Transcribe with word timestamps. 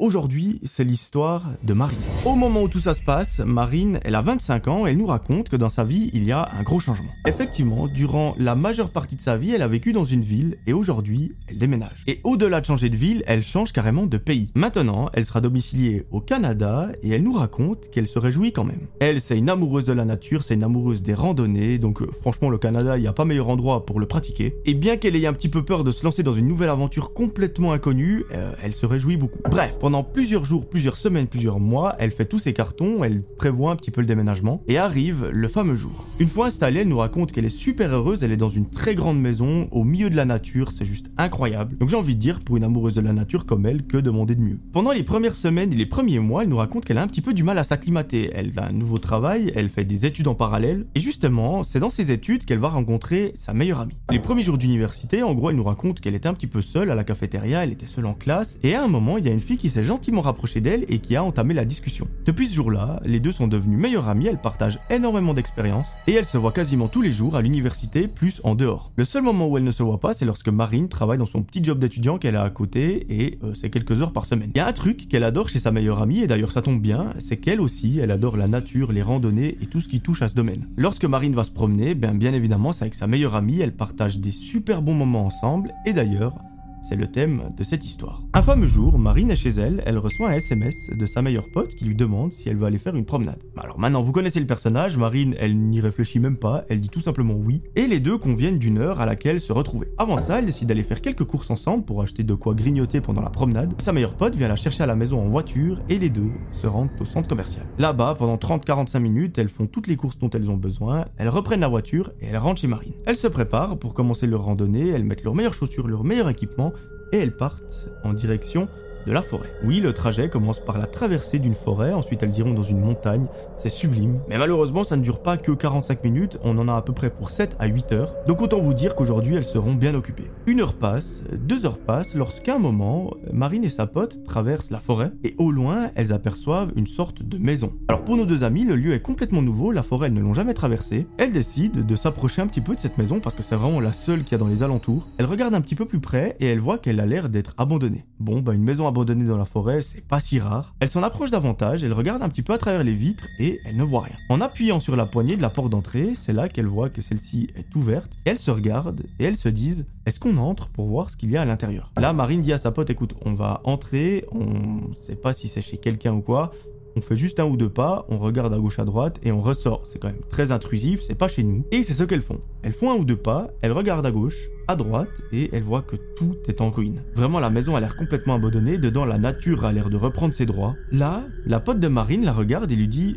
Aujourd'hui, 0.00 0.60
c'est 0.64 0.84
l'histoire 0.84 1.54
de 1.64 1.74
Marine. 1.74 1.98
Au 2.24 2.36
moment 2.36 2.62
où 2.62 2.68
tout 2.68 2.78
ça 2.78 2.94
se 2.94 3.02
passe, 3.02 3.40
Marine, 3.40 3.98
elle 4.04 4.14
a 4.14 4.22
25 4.22 4.68
ans 4.68 4.86
et 4.86 4.90
elle 4.90 4.96
nous 4.96 5.06
raconte 5.06 5.48
que 5.48 5.56
dans 5.56 5.68
sa 5.68 5.82
vie, 5.82 6.08
il 6.12 6.22
y 6.22 6.30
a 6.30 6.48
un 6.52 6.62
gros 6.62 6.78
changement. 6.78 7.10
Effectivement, 7.26 7.88
durant 7.88 8.36
la 8.38 8.54
majeure 8.54 8.90
partie 8.90 9.16
de 9.16 9.20
sa 9.20 9.36
vie, 9.36 9.50
elle 9.50 9.62
a 9.62 9.66
vécu 9.66 9.92
dans 9.92 10.04
une 10.04 10.20
ville 10.20 10.58
et 10.68 10.72
aujourd'hui, 10.72 11.32
elle 11.48 11.58
déménage. 11.58 12.04
Et 12.06 12.20
au-delà 12.22 12.60
de 12.60 12.66
changer 12.66 12.90
de 12.90 12.96
ville, 12.96 13.24
elle 13.26 13.42
change 13.42 13.72
carrément 13.72 14.06
de 14.06 14.18
pays. 14.18 14.52
Maintenant, 14.54 15.10
elle 15.14 15.24
sera 15.24 15.40
domiciliée 15.40 16.06
au 16.12 16.20
Canada 16.20 16.90
et 17.02 17.10
elle 17.10 17.24
nous 17.24 17.32
raconte 17.32 17.90
qu'elle 17.90 18.06
se 18.06 18.20
réjouit 18.20 18.52
quand 18.52 18.62
même. 18.62 18.86
Elle, 19.00 19.20
c'est 19.20 19.36
une 19.36 19.50
amoureuse 19.50 19.84
de 19.84 19.92
la 19.92 20.04
nature, 20.04 20.44
c'est 20.44 20.54
une 20.54 20.62
amoureuse 20.62 21.02
des 21.02 21.14
randonnées, 21.14 21.80
donc 21.80 22.02
euh, 22.02 22.06
franchement, 22.20 22.50
le 22.50 22.58
Canada, 22.58 22.98
il 22.98 23.00
n'y 23.00 23.08
a 23.08 23.12
pas 23.12 23.24
meilleur 23.24 23.48
endroit 23.48 23.84
pour 23.84 23.98
le 23.98 24.06
pratiquer. 24.06 24.54
Et 24.64 24.74
bien 24.74 24.96
qu'elle 24.96 25.16
ait 25.16 25.26
un 25.26 25.32
petit 25.32 25.48
peu 25.48 25.64
peur 25.64 25.82
de 25.82 25.90
se 25.90 26.04
lancer 26.04 26.22
dans 26.22 26.30
une 26.30 26.46
nouvelle 26.46 26.70
aventure 26.70 27.12
complètement 27.12 27.72
inconnue, 27.72 28.22
euh, 28.30 28.52
elle 28.62 28.74
se 28.74 28.86
réjouit 28.86 29.16
beaucoup. 29.16 29.40
Bref, 29.50 29.76
pendant 29.88 30.04
plusieurs 30.04 30.44
jours, 30.44 30.68
plusieurs 30.68 30.98
semaines, 30.98 31.28
plusieurs 31.28 31.60
mois, 31.60 31.96
elle 31.98 32.10
fait 32.10 32.26
tous 32.26 32.38
ses 32.38 32.52
cartons, 32.52 33.04
elle 33.04 33.22
prévoit 33.22 33.70
un 33.70 33.76
petit 33.76 33.90
peu 33.90 34.02
le 34.02 34.06
déménagement, 34.06 34.62
et 34.68 34.76
arrive 34.76 35.30
le 35.32 35.48
fameux 35.48 35.76
jour. 35.76 36.04
Une 36.20 36.28
fois 36.28 36.48
installée, 36.48 36.80
elle 36.80 36.88
nous 36.88 36.98
raconte 36.98 37.32
qu'elle 37.32 37.46
est 37.46 37.48
super 37.48 37.90
heureuse, 37.90 38.22
elle 38.22 38.32
est 38.32 38.36
dans 38.36 38.50
une 38.50 38.68
très 38.68 38.94
grande 38.94 39.18
maison, 39.18 39.66
au 39.70 39.84
milieu 39.84 40.10
de 40.10 40.16
la 40.16 40.26
nature, 40.26 40.72
c'est 40.72 40.84
juste 40.84 41.10
incroyable. 41.16 41.78
Donc 41.78 41.88
j'ai 41.88 41.96
envie 41.96 42.16
de 42.16 42.20
dire, 42.20 42.40
pour 42.40 42.58
une 42.58 42.64
amoureuse 42.64 42.92
de 42.92 43.00
la 43.00 43.14
nature 43.14 43.46
comme 43.46 43.64
elle, 43.64 43.80
que 43.80 43.96
demander 43.96 44.34
de 44.34 44.42
mieux. 44.42 44.58
Pendant 44.74 44.92
les 44.92 45.04
premières 45.04 45.34
semaines 45.34 45.72
et 45.72 45.76
les 45.76 45.86
premiers 45.86 46.18
mois, 46.18 46.42
elle 46.42 46.50
nous 46.50 46.58
raconte 46.58 46.84
qu'elle 46.84 46.98
a 46.98 47.02
un 47.02 47.06
petit 47.06 47.22
peu 47.22 47.32
du 47.32 47.42
mal 47.42 47.56
à 47.56 47.64
s'acclimater. 47.64 48.30
Elle 48.34 48.52
a 48.58 48.66
un 48.66 48.72
nouveau 48.72 48.98
travail, 48.98 49.50
elle 49.56 49.70
fait 49.70 49.86
des 49.86 50.04
études 50.04 50.28
en 50.28 50.34
parallèle, 50.34 50.84
et 50.96 51.00
justement, 51.00 51.62
c'est 51.62 51.80
dans 51.80 51.88
ces 51.88 52.12
études 52.12 52.44
qu'elle 52.44 52.58
va 52.58 52.68
rencontrer 52.68 53.30
sa 53.32 53.54
meilleure 53.54 53.80
amie. 53.80 53.96
Les 54.10 54.20
premiers 54.20 54.42
jours 54.42 54.58
d'université, 54.58 55.22
en 55.22 55.34
gros, 55.34 55.48
elle 55.48 55.56
nous 55.56 55.64
raconte 55.64 56.00
qu'elle 56.02 56.14
était 56.14 56.28
un 56.28 56.34
petit 56.34 56.46
peu 56.46 56.60
seule 56.60 56.90
à 56.90 56.94
la 56.94 57.04
cafétéria, 57.04 57.64
elle 57.64 57.72
était 57.72 57.86
seule 57.86 58.04
en 58.04 58.12
classe, 58.12 58.58
et 58.62 58.74
à 58.74 58.84
un 58.84 58.88
moment, 58.88 59.16
il 59.16 59.24
y 59.24 59.30
a 59.30 59.32
une 59.32 59.40
fille 59.40 59.56
qui 59.56 59.70
s'est 59.70 59.77
gentiment 59.84 60.20
rapproché 60.20 60.60
d'elle 60.60 60.84
et 60.88 60.98
qui 60.98 61.16
a 61.16 61.24
entamé 61.24 61.54
la 61.54 61.64
discussion. 61.64 62.06
Depuis 62.24 62.48
ce 62.48 62.54
jour-là, 62.54 63.00
les 63.04 63.20
deux 63.20 63.32
sont 63.32 63.48
devenus 63.48 63.78
meilleures 63.78 64.08
amies, 64.08 64.26
elles 64.26 64.40
partagent 64.40 64.78
énormément 64.90 65.34
d'expériences 65.34 65.88
et 66.06 66.12
elles 66.12 66.24
se 66.24 66.38
voient 66.38 66.52
quasiment 66.52 66.88
tous 66.88 67.02
les 67.02 67.12
jours 67.12 67.36
à 67.36 67.42
l'université 67.42 68.08
plus 68.08 68.40
en 68.44 68.54
dehors. 68.54 68.92
Le 68.96 69.04
seul 69.04 69.22
moment 69.22 69.48
où 69.48 69.56
elles 69.56 69.64
ne 69.64 69.70
se 69.70 69.82
voient 69.82 70.00
pas, 70.00 70.12
c'est 70.12 70.24
lorsque 70.24 70.48
Marine 70.48 70.88
travaille 70.88 71.18
dans 71.18 71.26
son 71.26 71.42
petit 71.42 71.62
job 71.62 71.78
d'étudiant 71.78 72.18
qu'elle 72.18 72.36
a 72.36 72.42
à 72.42 72.50
côté 72.50 73.06
et 73.08 73.38
euh, 73.42 73.54
c'est 73.54 73.70
quelques 73.70 74.02
heures 74.02 74.12
par 74.12 74.24
semaine. 74.24 74.50
Il 74.54 74.58
y 74.58 74.60
a 74.60 74.66
un 74.66 74.72
truc 74.72 75.08
qu'elle 75.08 75.24
adore 75.24 75.48
chez 75.48 75.58
sa 75.58 75.70
meilleure 75.70 76.02
amie 76.02 76.20
et 76.20 76.26
d'ailleurs 76.26 76.52
ça 76.52 76.62
tombe 76.62 76.80
bien, 76.80 77.12
c'est 77.18 77.36
qu'elle 77.36 77.60
aussi, 77.60 77.98
elle 77.98 78.10
adore 78.10 78.36
la 78.36 78.48
nature, 78.48 78.92
les 78.92 79.02
randonnées 79.02 79.56
et 79.60 79.66
tout 79.66 79.80
ce 79.80 79.88
qui 79.88 80.00
touche 80.00 80.22
à 80.22 80.28
ce 80.28 80.34
domaine. 80.34 80.66
Lorsque 80.76 81.04
Marine 81.04 81.34
va 81.34 81.44
se 81.44 81.50
promener, 81.50 81.94
ben 81.94 82.16
bien 82.16 82.32
évidemment 82.32 82.72
c'est 82.72 82.82
avec 82.82 82.94
sa 82.94 83.06
meilleure 83.06 83.34
amie, 83.34 83.60
elle 83.60 83.74
partage 83.74 84.18
des 84.18 84.30
super 84.30 84.82
bons 84.82 84.94
moments 84.94 85.26
ensemble 85.26 85.72
et 85.86 85.92
d'ailleurs, 85.92 86.34
c'est 86.82 86.96
le 86.96 87.06
thème 87.06 87.50
de 87.56 87.64
cette 87.64 87.84
histoire. 87.84 88.22
Un 88.34 88.42
fameux 88.42 88.66
jour, 88.66 88.98
Marine 88.98 89.30
est 89.30 89.36
chez 89.36 89.50
elle, 89.50 89.82
elle 89.86 89.98
reçoit 89.98 90.30
un 90.30 90.32
SMS 90.32 90.90
de 90.90 91.06
sa 91.06 91.22
meilleure 91.22 91.50
pote 91.52 91.74
qui 91.74 91.84
lui 91.84 91.94
demande 91.94 92.32
si 92.32 92.48
elle 92.48 92.56
veut 92.56 92.66
aller 92.66 92.78
faire 92.78 92.94
une 92.94 93.04
promenade. 93.04 93.42
Alors 93.56 93.78
maintenant, 93.78 94.02
vous 94.02 94.12
connaissez 94.12 94.40
le 94.40 94.46
personnage, 94.46 94.96
Marine, 94.96 95.34
elle 95.38 95.58
n'y 95.58 95.80
réfléchit 95.80 96.18
même 96.18 96.36
pas, 96.36 96.64
elle 96.68 96.80
dit 96.80 96.88
tout 96.88 97.00
simplement 97.00 97.34
oui, 97.34 97.62
et 97.76 97.86
les 97.86 98.00
deux 98.00 98.18
conviennent 98.18 98.58
d'une 98.58 98.78
heure 98.78 99.00
à 99.00 99.06
laquelle 99.06 99.40
se 99.40 99.52
retrouver. 99.52 99.88
Avant 99.98 100.18
ça, 100.18 100.38
elle 100.38 100.46
décide 100.46 100.68
d'aller 100.68 100.82
faire 100.82 101.00
quelques 101.00 101.24
courses 101.24 101.50
ensemble 101.50 101.84
pour 101.84 102.02
acheter 102.02 102.22
de 102.22 102.34
quoi 102.34 102.54
grignoter 102.54 103.00
pendant 103.00 103.22
la 103.22 103.30
promenade. 103.30 103.74
Sa 103.78 103.92
meilleure 103.92 104.14
pote 104.14 104.34
vient 104.34 104.48
la 104.48 104.56
chercher 104.56 104.82
à 104.82 104.86
la 104.86 104.96
maison 104.96 105.20
en 105.20 105.28
voiture 105.28 105.80
et 105.88 105.98
les 105.98 106.10
deux 106.10 106.30
se 106.52 106.66
rendent 106.66 106.90
au 107.00 107.04
centre 107.04 107.28
commercial. 107.28 107.66
Là-bas, 107.78 108.16
pendant 108.18 108.36
30-45 108.36 108.98
minutes, 109.00 109.38
elles 109.38 109.48
font 109.48 109.66
toutes 109.66 109.86
les 109.86 109.96
courses 109.96 110.18
dont 110.18 110.30
elles 110.30 110.50
ont 110.50 110.56
besoin, 110.56 111.06
elles 111.16 111.28
reprennent 111.28 111.60
la 111.60 111.68
voiture 111.68 112.10
et 112.20 112.26
elles 112.26 112.38
rentrent 112.38 112.60
chez 112.60 112.68
Marine. 112.68 112.92
Elles 113.06 113.16
se 113.16 113.26
préparent 113.26 113.78
pour 113.78 113.94
commencer 113.94 114.26
leur 114.26 114.44
randonnée, 114.44 114.88
elles 114.88 115.04
mettent 115.04 115.24
leurs 115.24 115.34
meilleures 115.34 115.54
chaussures, 115.54 115.88
leur 115.88 116.04
meilleur 116.04 116.28
équipement 116.28 116.72
et 117.12 117.18
elles 117.18 117.32
partent 117.32 117.88
en 118.02 118.12
direction 118.12 118.68
la 119.12 119.22
forêt. 119.22 119.52
Oui, 119.64 119.80
le 119.80 119.92
trajet 119.92 120.28
commence 120.28 120.60
par 120.60 120.78
la 120.78 120.86
traversée 120.86 121.38
d'une 121.38 121.54
forêt, 121.54 121.92
ensuite 121.92 122.22
elles 122.22 122.38
iront 122.38 122.54
dans 122.54 122.62
une 122.62 122.80
montagne, 122.80 123.26
c'est 123.56 123.70
sublime. 123.70 124.20
Mais 124.28 124.38
malheureusement, 124.38 124.84
ça 124.84 124.96
ne 124.96 125.02
dure 125.02 125.20
pas 125.20 125.36
que 125.36 125.52
45 125.52 126.04
minutes, 126.04 126.38
on 126.44 126.58
en 126.58 126.68
a 126.68 126.74
à 126.74 126.82
peu 126.82 126.92
près 126.92 127.10
pour 127.10 127.30
7 127.30 127.56
à 127.58 127.66
8 127.66 127.92
heures. 127.92 128.14
Donc 128.26 128.42
autant 128.42 128.60
vous 128.60 128.74
dire 128.74 128.94
qu'aujourd'hui, 128.94 129.36
elles 129.36 129.44
seront 129.44 129.74
bien 129.74 129.94
occupées. 129.94 130.30
Une 130.46 130.60
heure 130.60 130.74
passe, 130.74 131.22
deux 131.32 131.66
heures 131.66 131.78
passent, 131.78 132.14
lorsqu'à 132.14 132.56
un 132.56 132.58
moment, 132.58 133.10
Marine 133.32 133.64
et 133.64 133.68
sa 133.68 133.86
pote 133.86 134.24
traversent 134.24 134.70
la 134.70 134.78
forêt, 134.78 135.10
et 135.24 135.34
au 135.38 135.50
loin, 135.50 135.90
elles 135.94 136.12
aperçoivent 136.12 136.72
une 136.76 136.86
sorte 136.86 137.22
de 137.22 137.38
maison. 137.38 137.72
Alors 137.88 138.04
pour 138.04 138.16
nos 138.16 138.26
deux 138.26 138.44
amis, 138.44 138.64
le 138.64 138.76
lieu 138.76 138.92
est 138.92 139.00
complètement 139.00 139.42
nouveau, 139.42 139.72
la 139.72 139.82
forêt, 139.82 140.08
elles 140.08 140.14
ne 140.14 140.20
l'ont 140.20 140.34
jamais 140.34 140.54
traversée. 140.54 141.06
Elles 141.18 141.32
décident 141.32 141.80
de 141.80 141.96
s'approcher 141.96 142.42
un 142.42 142.46
petit 142.46 142.60
peu 142.60 142.74
de 142.74 142.80
cette 142.80 142.98
maison 142.98 143.20
parce 143.20 143.34
que 143.34 143.42
c'est 143.42 143.56
vraiment 143.56 143.80
la 143.80 143.92
seule 143.92 144.24
qu'il 144.24 144.32
y 144.32 144.34
a 144.34 144.38
dans 144.38 144.48
les 144.48 144.62
alentours. 144.62 145.06
Elles 145.18 145.26
regardent 145.26 145.54
un 145.54 145.60
petit 145.60 145.74
peu 145.74 145.86
plus 145.86 146.00
près 146.00 146.36
et 146.40 146.46
elles 146.46 146.60
voient 146.60 146.78
qu'elle 146.78 147.00
a 147.00 147.06
l'air 147.06 147.28
d'être 147.28 147.54
abandonnée. 147.58 148.04
Bon, 148.20 148.40
bah 148.40 148.54
une 148.54 148.64
maison 148.64 148.86
abandonnée 148.86 148.97
dans 149.04 149.36
la 149.36 149.44
forêt, 149.44 149.82
c'est 149.82 150.00
pas 150.00 150.20
si 150.20 150.38
rare. 150.38 150.74
Elle 150.80 150.88
s'en 150.88 151.02
approche 151.02 151.30
davantage, 151.30 151.84
elle 151.84 151.92
regarde 151.92 152.22
un 152.22 152.28
petit 152.28 152.42
peu 152.42 152.52
à 152.52 152.58
travers 152.58 152.84
les 152.84 152.94
vitres 152.94 153.26
et 153.38 153.60
elle 153.64 153.76
ne 153.76 153.82
voit 153.82 154.02
rien. 154.02 154.16
En 154.28 154.40
appuyant 154.40 154.80
sur 154.80 154.96
la 154.96 155.06
poignée 155.06 155.36
de 155.36 155.42
la 155.42 155.50
porte 155.50 155.70
d'entrée, 155.70 156.12
c'est 156.14 156.32
là 156.32 156.48
qu'elle 156.48 156.66
voit 156.66 156.90
que 156.90 157.02
celle-ci 157.02 157.48
est 157.56 157.74
ouverte. 157.74 158.12
Elles 158.24 158.38
se 158.38 158.50
regardent 158.50 159.02
et 159.18 159.24
elles 159.24 159.36
se 159.36 159.48
disent 159.48 159.86
est-ce 160.06 160.20
qu'on 160.20 160.38
entre 160.38 160.68
pour 160.68 160.86
voir 160.86 161.10
ce 161.10 161.16
qu'il 161.16 161.30
y 161.30 161.36
a 161.36 161.42
à 161.42 161.44
l'intérieur? 161.44 161.92
Là, 161.96 162.12
Marine 162.12 162.40
dit 162.40 162.52
à 162.52 162.58
sa 162.58 162.72
pote 162.72 162.90
écoute, 162.90 163.14
on 163.24 163.34
va 163.34 163.60
entrer, 163.64 164.24
on 164.32 164.94
sait 164.94 165.16
pas 165.16 165.32
si 165.32 165.48
c'est 165.48 165.60
chez 165.60 165.76
quelqu'un 165.76 166.14
ou 166.14 166.22
quoi, 166.22 166.52
on 166.96 167.00
fait 167.00 167.16
juste 167.16 167.40
un 167.40 167.44
ou 167.44 167.56
deux 167.56 167.68
pas, 167.68 168.06
on 168.08 168.18
regarde 168.18 168.52
à 168.52 168.58
gauche 168.58 168.78
à 168.78 168.84
droite 168.84 169.18
et 169.22 169.32
on 169.32 169.40
ressort. 169.40 169.82
C'est 169.84 169.98
quand 169.98 170.08
même 170.08 170.22
très 170.28 170.52
intrusif, 170.52 171.00
c'est 171.02 171.14
pas 171.14 171.28
chez 171.28 171.44
nous. 171.44 171.64
Et 171.70 171.82
c'est 171.82 171.94
ce 171.94 172.04
qu'elles 172.04 172.22
font. 172.22 172.40
Elles 172.62 172.72
font 172.72 172.90
un 172.90 172.96
ou 172.96 173.04
deux 173.04 173.16
pas, 173.16 173.48
elles 173.62 173.72
regardent 173.72 174.06
à 174.06 174.10
gauche, 174.10 174.48
à 174.66 174.76
droite 174.76 175.10
et 175.32 175.50
elles 175.52 175.62
voient 175.62 175.82
que 175.82 175.96
tout 176.16 176.36
est 176.48 176.60
en 176.60 176.70
ruine. 176.70 177.02
Vraiment 177.14 177.40
la 177.40 177.50
maison 177.50 177.76
a 177.76 177.80
l'air 177.80 177.96
complètement 177.96 178.34
abandonnée, 178.34 178.78
dedans 178.78 179.04
la 179.04 179.18
nature 179.18 179.64
a 179.64 179.72
l'air 179.72 179.90
de 179.90 179.96
reprendre 179.96 180.34
ses 180.34 180.46
droits. 180.46 180.74
Là, 180.90 181.24
la 181.46 181.60
pote 181.60 181.80
de 181.80 181.88
Marine 181.88 182.24
la 182.24 182.32
regarde 182.32 182.70
et 182.70 182.76
lui 182.76 182.88
dit 182.88 183.16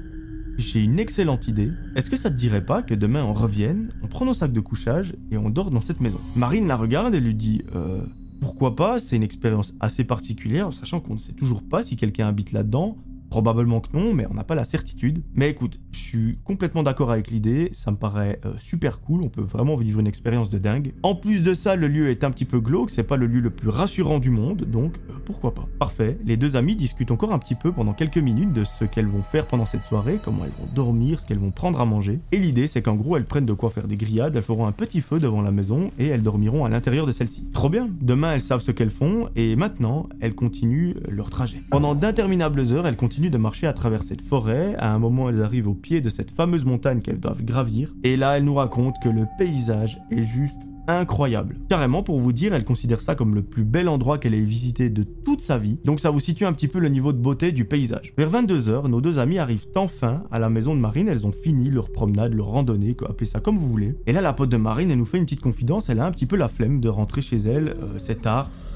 j'ai 0.58 0.82
une 0.82 1.00
excellente 1.00 1.48
idée. 1.48 1.72
Est-ce 1.96 2.10
que 2.10 2.18
ça 2.18 2.30
te 2.30 2.36
dirait 2.36 2.66
pas 2.66 2.84
que 2.84 2.94
demain 2.94 3.24
on 3.24 3.34
revienne, 3.34 3.90
on 4.04 4.08
prend 4.08 4.26
nos 4.26 4.34
sacs 4.34 4.54
de 4.54 4.60
couchage 4.60 5.14
et 5.32 5.38
on 5.38 5.50
dort 5.50 5.72
dans 5.72 5.82
cette 5.82 6.02
maison? 6.02 6.20
Marine 6.36 6.68
la 6.68 6.76
regarde 6.76 7.16
et 7.16 7.20
lui 7.20 7.34
dit 7.34 7.64
euh, 7.76 8.06
pourquoi 8.42 8.76
pas, 8.76 9.00
c'est 9.00 9.16
une 9.16 9.24
expérience 9.24 9.74
assez 9.80 10.04
particulière, 10.04 10.74
sachant 10.74 11.00
qu'on 11.00 11.14
ne 11.14 11.20
sait 11.20 11.34
toujours 11.34 11.62
pas 11.62 11.84
si 11.84 11.96
quelqu'un 11.96 12.28
habite 12.28 12.52
là-dedans, 12.52 12.98
Probablement 13.32 13.80
que 13.80 13.98
non, 13.98 14.14
mais 14.14 14.28
on 14.30 14.34
n'a 14.34 14.44
pas 14.44 14.56
la 14.56 14.66
certitude. 14.66 15.24
Mais 15.34 15.50
écoute, 15.50 15.80
je 15.94 16.00
suis 16.00 16.38
complètement 16.44 16.84
d'accord 16.84 17.12
avec 17.12 17.32
l'idée, 17.32 17.70
ça 17.72 17.90
me 17.90 17.96
paraît 17.96 18.42
euh, 18.46 18.52
super 18.58 19.00
cool, 19.00 19.22
on 19.24 19.30
peut 19.30 19.42
vraiment 19.42 19.78
vivre 19.78 20.02
une 20.02 20.08
expérience 20.08 20.50
de 20.50 20.58
dingue. 20.58 20.94
En 21.02 21.16
plus 21.16 21.42
de 21.42 21.54
ça, 21.54 21.78
le 21.78 21.88
lieu 21.88 22.10
est 22.10 22.26
un 22.26 22.32
petit 22.32 22.44
peu 22.44 22.60
glauque, 22.60 22.90
c'est 22.90 23.04
pas 23.04 23.16
le 23.16 23.28
lieu 23.28 23.40
le 23.40 23.50
plus 23.50 23.70
rassurant 23.70 24.20
du 24.20 24.32
monde, 24.32 24.66
donc 24.66 24.98
euh, 25.10 25.14
pourquoi 25.24 25.54
pas. 25.54 25.66
Parfait, 25.80 26.18
les 26.26 26.36
deux 26.36 26.58
amis 26.58 26.76
discutent 26.76 27.12
encore 27.12 27.32
un 27.32 27.40
petit 27.40 27.56
peu 27.56 27.72
pendant 27.72 27.94
quelques 27.94 28.18
minutes 28.18 28.52
de 28.52 28.66
ce 28.66 28.84
qu'elles 28.84 29.08
vont 29.08 29.24
faire 29.24 29.48
pendant 29.48 29.66
cette 29.66 29.84
soirée, 29.84 30.20
comment 30.22 30.44
elles 30.44 30.52
vont 30.52 30.68
dormir, 30.76 31.22
ce 31.22 31.26
qu'elles 31.26 31.40
vont 31.40 31.52
prendre 31.52 31.80
à 31.80 31.86
manger. 31.86 32.20
Et 32.34 32.38
l'idée, 32.38 32.68
c'est 32.68 32.82
qu'en 32.82 32.96
gros, 32.96 33.16
elles 33.16 33.24
prennent 33.24 33.46
de 33.46 33.54
quoi 33.54 33.70
faire 33.70 33.88
des 33.88 33.96
grillades, 33.96 34.36
elles 34.36 34.44
feront 34.44 34.68
un 34.68 34.74
petit 34.74 35.00
feu 35.00 35.20
devant 35.20 35.42
la 35.42 35.52
maison 35.52 35.90
et 35.98 36.08
elles 36.08 36.24
dormiront 36.24 36.66
à 36.66 36.70
l'intérieur 36.70 37.06
de 37.06 37.12
celle-ci. 37.12 37.48
Trop 37.54 37.70
bien, 37.70 37.90
demain 38.02 38.34
elles 38.34 38.42
savent 38.42 38.62
ce 38.62 38.72
qu'elles 38.72 38.90
font 38.90 39.30
et 39.38 39.56
maintenant 39.56 40.10
elles 40.20 40.36
continuent 40.36 40.96
leur 41.08 41.30
trajet. 41.30 41.60
Pendant 41.70 41.96
d'interminables 41.96 42.62
heures, 42.74 42.88
elles 42.88 42.98
continuent 42.98 43.21
de 43.30 43.38
marcher 43.38 43.68
à 43.68 43.74
travers 43.74 44.04
cette 44.04 44.22
forêt. 44.22 44.76
À 44.78 44.94
un 44.94 45.00
moment, 45.00 45.30
elles 45.30 45.42
arrivent 45.42 45.68
au 45.68 45.74
pied 45.74 46.02
de 46.02 46.10
cette 46.10 46.32
fameuse 46.32 46.66
montagne 46.66 47.02
qu'elles 47.02 47.20
doivent 47.20 47.44
gravir. 47.44 47.94
Et 48.04 48.18
là, 48.18 48.38
elles 48.38 48.44
nous 48.44 48.56
racontent 48.56 49.00
que 49.04 49.10
le 49.10 49.26
paysage 49.38 50.00
est 50.10 50.24
juste 50.24 50.60
incroyable. 50.88 51.58
Carrément, 51.70 52.04
pour 52.04 52.20
vous 52.20 52.34
dire, 52.34 52.54
elle 52.54 52.66
considère 52.66 53.02
ça 53.02 53.16
comme 53.16 53.36
le 53.36 53.44
plus 53.44 53.64
bel 53.64 53.88
endroit 53.88 54.18
qu'elle 54.18 54.34
ait 54.34 54.42
visité 54.42 54.90
de 54.90 55.04
toute 55.04 55.42
sa 55.42 55.58
vie. 55.58 55.78
Donc 55.86 56.00
ça 56.00 56.10
vous 56.10 56.20
situe 56.20 56.46
un 56.46 56.54
petit 56.54 56.68
peu 56.68 56.80
le 56.80 56.90
niveau 56.90 57.14
de 57.14 57.20
beauté 57.20 57.52
du 57.52 57.66
paysage. 57.66 58.14
Vers 58.18 58.32
22h, 58.32 58.88
nos 58.88 59.02
deux 59.02 59.20
amis 59.20 59.38
arrivent 59.38 59.68
enfin 59.76 60.24
à 60.32 60.40
la 60.40 60.50
maison 60.50 60.76
de 60.76 60.80
Marine. 60.80 61.08
Elles 61.08 61.28
ont 61.28 61.32
fini 61.32 61.70
leur 61.70 61.92
promenade, 61.92 62.34
leur 62.34 62.48
randonnée, 62.48 62.96
appelez 63.08 63.30
ça 63.30 63.40
comme 63.40 63.58
vous 63.58 63.70
voulez. 63.70 63.96
Et 64.08 64.12
là, 64.12 64.22
la 64.22 64.34
pote 64.34 64.50
de 64.50 64.58
Marine, 64.58 64.92
elle 64.92 64.98
nous 64.98 65.06
fait 65.06 65.18
une 65.18 65.26
petite 65.26 65.42
confidence. 65.42 65.90
Elle 65.90 66.00
a 66.00 66.06
un 66.06 66.12
petit 66.12 66.26
peu 66.26 66.36
la 66.36 66.48
flemme 66.48 66.80
de 66.80 66.90
rentrer 66.90 67.22
chez 67.22 67.38
elle, 67.38 67.70
euh, 67.70 67.98
c'est. 67.98 68.22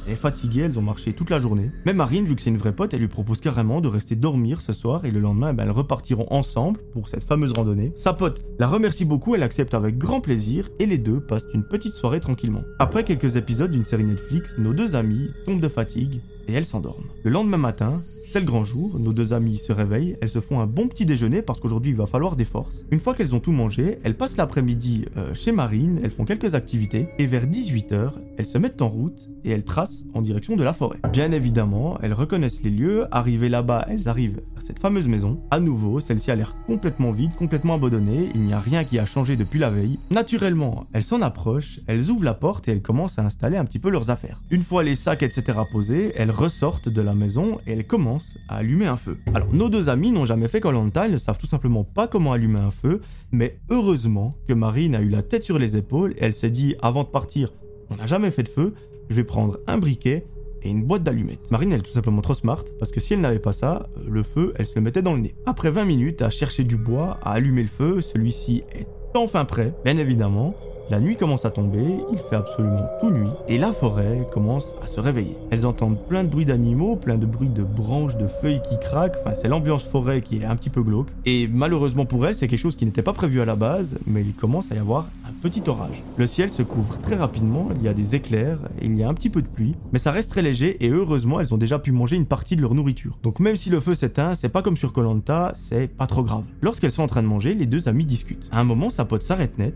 Elle 0.06 0.14
est 0.14 0.16
fatiguée, 0.16 0.62
elles 0.62 0.78
ont 0.78 0.84
marché 0.84 1.14
toute 1.14 1.32
la 1.32 1.40
journée. 1.40 1.72
Mais 1.86 1.94
Marine, 1.94 2.26
vu 2.26 2.36
que 2.36 2.42
c'est 2.42 2.52
une 2.52 2.58
vraie 2.58 2.76
pote, 2.76 2.94
elle 2.94 3.00
lui 3.00 3.08
propose 3.08 3.42
carrément 3.42 3.82
de 3.82 3.88
rester 3.88 4.16
dormir 4.16 4.62
ce 4.62 4.72
soir 4.72 5.04
et 5.06 5.12
le 5.12 5.20
lendemain, 5.20 5.54
ben, 5.54 5.64
elles 5.64 5.72
repartiront 5.72 6.28
ensemble 6.30 6.80
pour 6.94 7.10
cette 7.10 7.24
fameuse 7.24 7.54
randonnée. 7.54 7.92
Sa 7.96 8.14
pote 8.14 8.42
la 8.60 8.68
remercie 8.68 9.06
beaucoup, 9.06 9.36
elle 9.36 9.44
accepte 9.44 9.74
avec 9.74 9.98
grand 9.98 10.22
plaisir 10.22 10.70
et 10.80 10.86
les 10.86 10.98
deux 10.98 11.20
passent 11.20 11.48
une 11.54 11.64
petite 11.64 11.94
soirée 11.94 12.20
tranquillement. 12.20 12.62
Après 12.80 13.04
quelques 13.04 13.36
épisodes 13.36 13.72
d'une 13.72 13.84
série 13.84 14.06
Netflix, 14.06 14.58
nos 14.60 14.74
deux 14.74 14.96
amis 14.96 15.32
tombent 15.46 15.62
de 15.62 15.68
fatigue 15.68 16.22
et 16.48 16.54
elles 16.54 16.66
s'endorment. 16.66 17.10
Le 17.24 17.32
lendemain 17.32 17.58
matin, 17.58 18.02
C'est 18.28 18.40
le 18.40 18.46
grand 18.46 18.64
jour, 18.64 19.00
nos 19.00 19.14
deux 19.14 19.34
amies 19.34 19.58
se 19.58 19.72
réveillent, 19.72 20.18
elles 20.22 20.30
se 20.30 20.40
font 20.40 20.60
un 20.60 20.68
bon 20.68 20.88
petit 20.88 21.06
déjeuner 21.06 21.42
parce 21.42 21.60
qu'aujourd'hui 21.60 21.92
il 21.92 21.98
va 21.98 22.06
falloir 22.06 22.36
des 22.36 22.46
forces. 22.46 22.84
Une 22.92 23.00
fois 23.00 23.14
qu'elles 23.14 23.36
ont 23.36 23.40
tout 23.40 23.52
mangé, 23.52 24.00
elles 24.04 24.18
passent 24.18 24.38
l'après-midi 24.38 25.06
euh, 25.16 25.34
chez 25.34 25.52
Marine, 25.52 26.00
elles 26.04 26.10
font 26.10 26.26
quelques 26.26 26.56
activités 26.56 27.08
et 27.20 27.28
vers 27.28 27.46
18h, 27.46 28.12
elles 28.38 28.46
se 28.46 28.58
mettent 28.58 28.82
en 28.82 28.90
route 28.90 29.30
et 29.44 29.52
elles 29.52 29.64
tracent 29.64 30.06
en 30.14 30.22
direction 30.22 30.56
de 30.56 30.64
la 30.64 30.74
forêt. 30.74 30.98
Bien 31.14 31.32
évidemment, 31.32 31.98
elles 32.02 32.14
reconnaissent 32.14 32.64
les 32.64 32.72
lieux, 32.72 33.06
arrivées 33.12 33.50
là-bas, 33.50 33.86
elles 33.90 34.10
arrivent 34.10 34.42
cette 34.66 34.80
fameuse 34.80 35.08
maison. 35.08 35.40
À 35.52 35.60
nouveau, 35.60 36.00
celle-ci 36.00 36.32
a 36.32 36.36
l'air 36.36 36.56
complètement 36.66 37.12
vide, 37.12 37.36
complètement 37.36 37.76
abandonnée, 37.76 38.32
il 38.34 38.42
n'y 38.42 38.54
a 38.54 38.60
rien 38.60 38.84
qui 38.84 38.98
a 38.98 39.06
changé 39.06 39.36
depuis 39.36 39.60
la 39.60 39.70
veille. 39.70 40.00
Naturellement, 40.10 40.88
elles 40.92 41.04
s'en 41.04 41.22
approchent, 41.22 41.80
elles 41.86 42.10
ouvrent 42.10 42.24
la 42.24 42.34
porte 42.34 42.68
et 42.68 42.72
elles 42.72 42.82
commencent 42.82 43.20
à 43.20 43.24
installer 43.24 43.58
un 43.58 43.66
petit 43.66 43.78
peu 43.78 43.92
leurs 43.92 44.10
affaires. 44.10 44.42
Une 44.50 44.64
fois 44.64 44.84
les 44.84 44.96
sacs 44.96 45.22
etc 45.22 45.60
posés, 45.72 46.14
elles 46.16 46.32
ressortent 46.32 46.90
de 46.90 47.02
la 47.02 47.14
maison 47.14 47.60
et 47.68 47.74
elles 47.74 47.86
commencent 47.86 48.38
à 48.50 48.58
allumer 48.58 48.88
un 48.88 48.98
feu. 48.98 49.20
Alors 49.36 49.54
nos 49.54 49.70
deux 49.70 49.90
amis 49.90 50.12
n'ont 50.12 50.26
jamais 50.26 50.48
fait 50.48 50.62
Colanta, 50.62 51.06
elles 51.06 51.12
ne 51.12 51.18
savent 51.18 51.38
tout 51.38 51.46
simplement 51.46 51.84
pas 51.84 52.08
comment 52.08 52.34
allumer 52.34 52.60
un 52.60 52.72
feu, 52.72 53.02
mais 53.32 53.60
heureusement 53.70 54.36
que 54.48 54.54
Marine 54.54 54.96
a 54.96 55.02
eu 55.02 55.10
la 55.10 55.22
tête 55.22 55.44
sur 55.44 55.60
les 55.60 55.78
épaules 55.78 56.14
et 56.14 56.24
elle 56.24 56.34
s'est 56.34 56.50
dit 56.50 56.76
avant 56.82 57.04
de 57.04 57.10
partir, 57.10 57.54
on 57.92 57.98
n'a 57.98 58.08
jamais 58.08 58.32
fait 58.32 58.44
de 58.44 58.50
feu, 58.50 58.74
je 59.10 59.16
vais 59.16 59.24
prendre 59.24 59.60
un 59.68 59.78
briquet 59.78 60.26
et 60.66 60.70
une 60.70 60.84
boîte 60.84 61.04
d'allumettes. 61.04 61.52
Marine, 61.52 61.72
elle 61.72 61.80
est 61.80 61.84
tout 61.84 61.92
simplement 61.92 62.22
trop 62.22 62.34
smart, 62.34 62.64
parce 62.80 62.92
que 62.92 63.00
si 63.00 63.14
elle 63.14 63.22
n'avait 63.22 63.40
pas 63.40 63.52
ça, 63.52 63.88
le 64.06 64.24
feu, 64.24 64.54
elle 64.58 64.66
se 64.66 64.76
le 64.76 64.82
mettait 64.82 65.02
dans 65.02 65.14
le 65.14 65.20
nez. 65.20 65.36
Après 65.46 65.70
20 65.70 65.86
minutes 65.86 66.22
à 66.22 66.30
chercher 66.30 66.64
du 66.64 66.76
bois, 66.76 67.20
à 67.24 67.34
allumer 67.34 67.62
le 67.62 67.70
feu, 67.70 68.02
celui-ci 68.02 68.64
est 68.74 68.88
enfin 69.16 69.46
prêt, 69.46 69.74
bien 69.86 69.98
évidemment, 69.98 70.56
la 70.90 71.00
nuit 71.00 71.16
commence 71.16 71.46
à 71.46 71.50
tomber, 71.50 71.84
il 72.12 72.20
fait 72.30 72.36
absolument 72.36 72.88
tout 73.02 73.10
nuit, 73.10 73.30
et 73.48 73.58
la 73.58 73.72
forêt 73.72 74.28
commence 74.32 74.76
à 74.84 74.88
se 74.88 75.00
réveiller. 75.00 75.36
Elles 75.50 75.66
entendent 75.66 75.98
plein 76.08 76.24
de 76.24 76.30
bruits 76.30 76.46
d'animaux, 76.46 76.96
plein 76.96 77.18
de 77.18 77.26
bruits 77.26 77.50
de 77.50 77.64
branches, 77.64 78.16
de 78.18 78.28
feuilles 78.28 78.62
qui 78.62 78.78
craquent, 78.80 79.18
enfin 79.22 79.34
c'est 79.34 79.48
l'ambiance 79.48 79.84
forêt 79.84 80.22
qui 80.22 80.38
est 80.38 80.46
un 80.46 80.56
petit 80.56 80.70
peu 80.70 80.84
glauque. 80.84 81.08
Et 81.26 81.48
malheureusement 81.48 82.06
pour 82.06 82.26
elles, 82.28 82.36
c'est 82.36 82.48
quelque 82.48 82.60
chose 82.60 82.76
qui 82.76 82.86
n'était 82.86 83.02
pas 83.02 83.14
prévu 83.14 83.42
à 83.42 83.46
la 83.46 83.56
base, 83.56 83.98
mais 84.06 84.22
il 84.22 84.34
commence 84.34 84.72
à 84.72 84.76
y 84.76 84.78
avoir 84.78 85.08
un 85.28 85.34
petit 85.42 85.64
orage. 85.68 86.04
Le 86.18 86.28
ciel 86.28 86.50
se 86.50 86.62
couvre 86.62 87.00
très 87.02 87.16
rapidement, 87.16 87.70
il 87.76 87.82
y 87.82 87.88
a 87.88 87.94
des 87.94 88.16
éclairs, 88.16 88.60
il 88.82 88.96
y 88.96 89.04
a 89.04 89.10
un 89.10 89.14
petit 89.16 89.32
peu 89.32 89.42
de 89.42 89.48
pluie, 89.48 89.76
mais 89.92 90.00
ça 90.00 90.12
reste 90.12 90.30
très 90.30 90.44
léger 90.44 90.84
et 90.86 90.90
heureusement 90.90 91.40
elles 91.40 91.54
ont 91.54 91.58
déjà 91.58 91.80
pu 91.80 91.92
manger 91.92 92.16
une 92.16 92.28
partie 92.28 92.56
de 92.56 92.62
leur 92.62 92.76
nourriture. 92.76 93.18
Donc 93.24 93.40
même 93.40 93.56
si 93.56 93.72
le 93.72 93.80
feu 93.80 93.96
s'éteint, 93.96 94.36
c'est 94.36 94.50
pas 94.50 94.62
comme 94.62 94.78
sur 94.78 94.94
Colanta, 94.94 95.52
c'est 95.56 95.88
pas 95.88 96.06
trop 96.06 96.22
grave. 96.22 96.46
Lorsqu'elles 96.62 96.92
sont 96.92 97.04
en 97.04 97.08
train 97.08 97.24
de 97.24 97.28
manger, 97.28 97.56
les 97.56 97.66
deux 97.66 97.90
amis 97.90 98.06
discutent. 98.06 98.48
À 98.52 98.60
un 98.60 98.64
moment, 98.64 98.92
sa 98.92 99.06
pote 99.06 99.24
s'arrête 99.24 99.58
net 99.58 99.74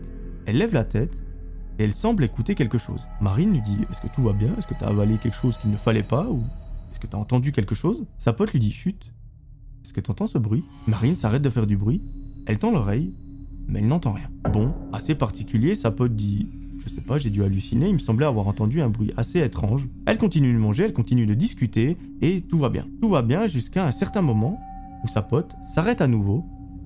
elle 0.50 0.58
lève 0.58 0.74
la 0.74 0.84
tête 0.84 1.14
et 1.78 1.84
elle 1.84 1.92
semble 1.92 2.24
écouter 2.24 2.56
quelque 2.56 2.76
chose. 2.76 3.06
Marine 3.20 3.52
lui 3.52 3.62
dit 3.62 3.78
Est-ce 3.88 4.00
que 4.00 4.12
tout 4.14 4.22
va 4.22 4.32
bien? 4.32 4.50
Est-ce 4.58 4.66
que 4.66 4.74
t'as 4.78 4.88
avalé 4.88 5.16
quelque 5.16 5.36
chose 5.36 5.56
qu'il 5.56 5.70
ne 5.70 5.76
fallait 5.76 6.02
pas 6.02 6.28
Ou 6.28 6.42
est-ce 6.90 6.98
que 6.98 7.06
t'as 7.06 7.18
entendu 7.18 7.52
quelque 7.52 7.76
chose? 7.76 8.04
Sa 8.18 8.32
pote 8.32 8.52
lui 8.52 8.58
dit 8.58 8.72
Chut, 8.72 9.12
est-ce 9.84 9.92
que 9.92 10.00
t'entends 10.00 10.26
ce 10.26 10.38
bruit? 10.38 10.64
Marine 10.88 11.14
s'arrête 11.14 11.42
de 11.42 11.50
faire 11.50 11.68
du 11.68 11.76
bruit, 11.76 12.02
elle 12.46 12.58
tend 12.58 12.72
l'oreille, 12.72 13.14
mais 13.68 13.78
elle 13.78 13.86
n'entend 13.86 14.12
rien. 14.12 14.28
Bon, 14.52 14.74
assez 14.92 15.14
particulier, 15.14 15.76
sa 15.76 15.92
pote 15.92 16.16
dit 16.16 16.50
je 16.82 16.88
sais 16.88 17.02
pas, 17.02 17.18
j'ai 17.18 17.30
dû 17.30 17.44
halluciner, 17.44 17.88
il 17.88 17.94
me 17.94 17.98
semblait 17.98 18.26
avoir 18.26 18.48
entendu 18.48 18.80
un 18.80 18.88
bruit 18.88 19.12
assez 19.16 19.38
étrange. 19.38 19.86
Elle 20.06 20.18
continue 20.18 20.52
de 20.52 20.58
manger, 20.58 20.84
elle 20.84 20.94
continue 20.94 21.26
de 21.26 21.34
discuter, 21.34 21.96
et 22.22 22.40
tout 22.40 22.58
va 22.58 22.70
bien. 22.70 22.86
Tout 23.00 23.10
va 23.10 23.22
bien 23.22 23.46
jusqu'à 23.46 23.86
un 23.86 23.92
certain 23.92 24.22
moment 24.22 24.58
où 25.04 25.08
sa 25.08 25.22
pote 25.22 25.54
s'arrête 25.62 26.00
à 26.00 26.08
nouveau, 26.08 26.44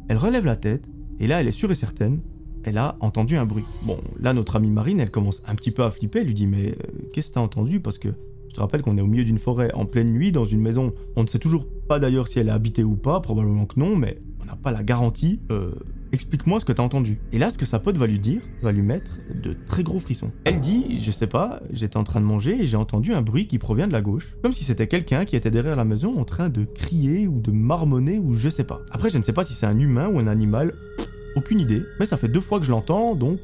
elle 0.08 0.18
relève 0.18 0.44
la 0.44 0.56
tête, 0.56 0.86
et 1.20 1.26
là 1.26 1.40
elle 1.40 1.48
est 1.48 1.52
sûre 1.52 1.70
et 1.70 1.76
certaine 1.76 2.20
elle 2.64 2.78
a 2.78 2.96
entendu 3.00 3.36
un 3.36 3.44
bruit. 3.44 3.64
Bon, 3.84 3.98
là, 4.20 4.32
notre 4.32 4.56
amie 4.56 4.70
Marine, 4.70 5.00
elle 5.00 5.10
commence 5.10 5.42
un 5.46 5.54
petit 5.54 5.70
peu 5.70 5.82
à 5.84 5.90
flipper. 5.90 6.20
Elle 6.20 6.26
lui 6.28 6.34
dit 6.34 6.46
Mais 6.46 6.70
euh, 6.70 6.74
qu'est-ce 7.12 7.28
que 7.28 7.34
t'as 7.34 7.40
entendu? 7.40 7.80
Parce 7.80 7.98
que 7.98 8.08
je 8.48 8.54
te 8.54 8.60
rappelle 8.60 8.82
qu'on 8.82 8.96
est 8.96 9.00
au 9.00 9.06
milieu 9.06 9.24
d'une 9.24 9.38
forêt, 9.38 9.72
en 9.74 9.84
pleine 9.84 10.12
nuit, 10.12 10.32
dans 10.32 10.44
une 10.44 10.60
maison. 10.60 10.92
On 11.16 11.22
ne 11.22 11.28
sait 11.28 11.38
toujours 11.38 11.66
pas 11.88 11.98
d'ailleurs 11.98 12.28
si 12.28 12.38
elle 12.38 12.48
est 12.48 12.52
habitée 12.52 12.84
ou 12.84 12.96
pas, 12.96 13.20
probablement 13.20 13.66
que 13.66 13.78
non, 13.78 13.96
mais 13.96 14.18
on 14.40 14.44
n'a 14.44 14.56
pas 14.56 14.70
la 14.70 14.82
garantie. 14.82 15.40
Euh, 15.50 15.72
explique-moi 16.12 16.60
ce 16.60 16.64
que 16.64 16.72
t'as 16.72 16.82
entendu. 16.82 17.18
Et 17.32 17.38
là, 17.38 17.50
ce 17.50 17.58
que 17.58 17.66
sa 17.66 17.80
pote 17.80 17.96
va 17.96 18.06
lui 18.06 18.18
dire, 18.18 18.40
va 18.62 18.70
lui 18.70 18.82
mettre 18.82 19.10
de 19.42 19.56
très 19.66 19.82
gros 19.82 19.98
frissons. 19.98 20.30
Elle 20.44 20.60
dit 20.60 21.00
Je 21.00 21.10
sais 21.10 21.26
pas, 21.26 21.60
j'étais 21.72 21.96
en 21.96 22.04
train 22.04 22.20
de 22.20 22.26
manger 22.26 22.60
et 22.60 22.64
j'ai 22.64 22.76
entendu 22.76 23.12
un 23.12 23.22
bruit 23.22 23.46
qui 23.46 23.58
provient 23.58 23.88
de 23.88 23.92
la 23.92 24.02
gauche. 24.02 24.36
Comme 24.42 24.52
si 24.52 24.64
c'était 24.64 24.86
quelqu'un 24.86 25.24
qui 25.24 25.34
était 25.34 25.50
derrière 25.50 25.76
la 25.76 25.84
maison 25.84 26.18
en 26.18 26.24
train 26.24 26.48
de 26.48 26.64
crier 26.64 27.26
ou 27.26 27.40
de 27.40 27.50
marmonner 27.50 28.18
ou 28.18 28.34
je 28.34 28.48
sais 28.48 28.64
pas. 28.64 28.80
Après, 28.92 29.10
je 29.10 29.18
ne 29.18 29.22
sais 29.22 29.32
pas 29.32 29.44
si 29.44 29.54
c'est 29.54 29.66
un 29.66 29.78
humain 29.78 30.08
ou 30.08 30.18
un 30.20 30.28
animal. 30.28 30.74
Aucune 31.36 31.60
idée, 31.60 31.82
mais 31.98 32.06
ça 32.06 32.16
fait 32.16 32.28
deux 32.28 32.40
fois 32.40 32.60
que 32.60 32.64
je 32.64 32.70
l'entends, 32.70 33.14
donc 33.14 33.38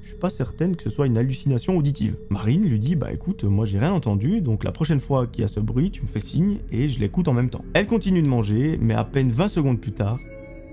je 0.00 0.08
suis 0.08 0.16
pas 0.16 0.30
certaine 0.30 0.76
que 0.76 0.82
ce 0.82 0.90
soit 0.90 1.06
une 1.06 1.18
hallucination 1.18 1.76
auditive. 1.76 2.16
Marine 2.30 2.64
lui 2.68 2.78
dit 2.78 2.96
Bah 2.96 3.12
écoute, 3.12 3.44
moi 3.44 3.66
j'ai 3.66 3.78
rien 3.78 3.92
entendu, 3.92 4.40
donc 4.40 4.64
la 4.64 4.72
prochaine 4.72 5.00
fois 5.00 5.26
qu'il 5.26 5.42
y 5.42 5.44
a 5.44 5.48
ce 5.48 5.60
bruit, 5.60 5.90
tu 5.90 6.02
me 6.02 6.08
fais 6.08 6.20
signe 6.20 6.58
et 6.70 6.88
je 6.88 7.00
l'écoute 7.00 7.28
en 7.28 7.32
même 7.32 7.50
temps. 7.50 7.64
Elle 7.74 7.86
continue 7.86 8.22
de 8.22 8.28
manger, 8.28 8.78
mais 8.80 8.94
à 8.94 9.04
peine 9.04 9.30
20 9.30 9.48
secondes 9.48 9.80
plus 9.80 9.92
tard, 9.92 10.18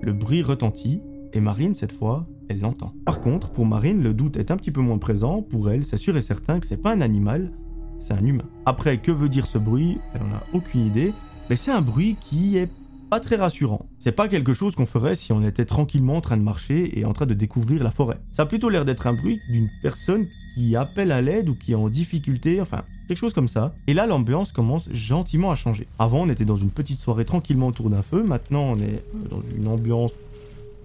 le 0.02 0.12
bruit 0.12 0.42
retentit 0.42 1.00
et 1.32 1.40
Marine, 1.40 1.74
cette 1.74 1.92
fois, 1.92 2.26
elle 2.48 2.60
l'entend. 2.60 2.92
Par 3.04 3.20
contre, 3.20 3.50
pour 3.50 3.64
Marine, 3.64 4.02
le 4.02 4.14
doute 4.14 4.36
est 4.36 4.50
un 4.50 4.56
petit 4.56 4.72
peu 4.72 4.80
moins 4.80 4.98
présent. 4.98 5.42
Pour 5.42 5.70
elle, 5.70 5.84
c'est 5.84 5.96
sûr 5.96 6.16
et 6.16 6.20
certain 6.20 6.58
que 6.58 6.66
c'est 6.66 6.76
pas 6.76 6.92
un 6.92 7.00
animal, 7.00 7.52
c'est 7.98 8.14
un 8.14 8.24
humain. 8.24 8.48
Après, 8.66 8.98
que 8.98 9.12
veut 9.12 9.28
dire 9.28 9.46
ce 9.46 9.58
bruit? 9.58 9.98
Elle 10.14 10.22
en 10.22 10.34
a 10.34 10.42
aucune 10.52 10.84
idée, 10.84 11.12
mais 11.48 11.54
c'est 11.54 11.70
un 11.70 11.82
bruit 11.82 12.16
qui 12.20 12.58
est 12.58 12.68
pas 13.10 13.20
très 13.20 13.36
rassurant. 13.36 13.86
C'est 13.98 14.12
pas 14.12 14.28
quelque 14.28 14.52
chose 14.52 14.76
qu'on 14.76 14.86
ferait 14.86 15.16
si 15.16 15.32
on 15.32 15.42
était 15.42 15.64
tranquillement 15.64 16.16
en 16.16 16.20
train 16.20 16.36
de 16.36 16.42
marcher 16.42 16.96
et 16.98 17.04
en 17.04 17.12
train 17.12 17.26
de 17.26 17.34
découvrir 17.34 17.82
la 17.82 17.90
forêt. 17.90 18.18
Ça 18.30 18.42
a 18.42 18.46
plutôt 18.46 18.70
l'air 18.70 18.84
d'être 18.84 19.08
un 19.08 19.14
bruit 19.14 19.40
d'une 19.50 19.68
personne 19.82 20.26
qui 20.54 20.76
appelle 20.76 21.10
à 21.10 21.20
l'aide 21.20 21.48
ou 21.48 21.56
qui 21.56 21.72
est 21.72 21.76
en 21.76 21.88
difficulté, 21.88 22.60
enfin 22.60 22.84
quelque 23.08 23.18
chose 23.18 23.32
comme 23.32 23.48
ça. 23.48 23.74
Et 23.88 23.94
là 23.94 24.06
l'ambiance 24.06 24.52
commence 24.52 24.88
gentiment 24.92 25.50
à 25.50 25.56
changer. 25.56 25.88
Avant 25.98 26.20
on 26.20 26.28
était 26.28 26.44
dans 26.44 26.56
une 26.56 26.70
petite 26.70 26.98
soirée 26.98 27.24
tranquillement 27.24 27.66
autour 27.66 27.90
d'un 27.90 28.02
feu, 28.02 28.22
maintenant 28.22 28.62
on 28.62 28.76
est 28.76 29.02
dans 29.28 29.42
une 29.56 29.66
ambiance 29.66 30.12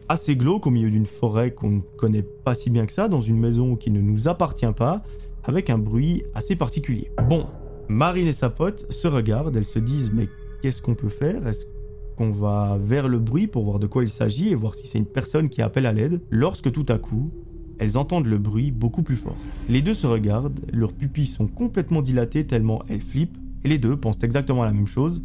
assez 0.09 0.35
glauque 0.35 0.65
au 0.65 0.71
milieu 0.71 0.89
d'une 0.89 1.05
forêt 1.05 1.51
qu'on 1.51 1.69
ne 1.69 1.79
connaît 1.97 2.23
pas 2.23 2.55
si 2.55 2.71
bien 2.71 2.87
que 2.87 2.91
ça, 2.91 3.07
dans 3.07 3.21
une 3.21 3.39
maison 3.39 3.75
qui 3.75 3.91
ne 3.91 4.01
nous 4.01 4.27
appartient 4.27 4.65
pas, 4.75 5.03
avec 5.43 5.69
un 5.69 5.77
bruit 5.77 6.23
assez 6.33 6.55
particulier. 6.55 7.11
Bon, 7.29 7.45
Marine 7.87 8.27
et 8.27 8.33
sa 8.33 8.49
pote 8.49 8.91
se 8.91 9.07
regardent, 9.07 9.55
elles 9.55 9.65
se 9.65 9.79
disent 9.79 10.11
mais 10.11 10.27
qu'est-ce 10.61 10.81
qu'on 10.81 10.95
peut 10.95 11.09
faire? 11.09 11.45
Est-ce 11.47 11.65
qu'on 12.15 12.31
va 12.31 12.77
vers 12.81 13.07
le 13.07 13.19
bruit 13.19 13.47
pour 13.47 13.63
voir 13.63 13.79
de 13.79 13.87
quoi 13.87 14.03
il 14.03 14.09
s'agit 14.09 14.49
et 14.49 14.55
voir 14.55 14.75
si 14.75 14.87
c'est 14.87 14.97
une 14.97 15.05
personne 15.05 15.49
qui 15.49 15.61
appelle 15.61 15.85
à 15.85 15.93
l'aide, 15.93 16.21
lorsque 16.29 16.71
tout 16.71 16.85
à 16.89 16.97
coup, 16.97 17.31
elles 17.79 17.97
entendent 17.97 18.27
le 18.27 18.37
bruit 18.37 18.71
beaucoup 18.71 19.03
plus 19.03 19.15
fort. 19.15 19.35
Les 19.69 19.81
deux 19.81 19.93
se 19.93 20.07
regardent, 20.07 20.59
leurs 20.71 20.93
pupilles 20.93 21.25
sont 21.25 21.47
complètement 21.47 22.01
dilatées 22.01 22.45
tellement 22.45 22.83
elles 22.87 23.01
flippent, 23.01 23.37
et 23.63 23.67
les 23.67 23.77
deux 23.77 23.97
pensent 23.97 24.23
exactement 24.23 24.63
la 24.63 24.71
même 24.71 24.87
chose. 24.87 25.23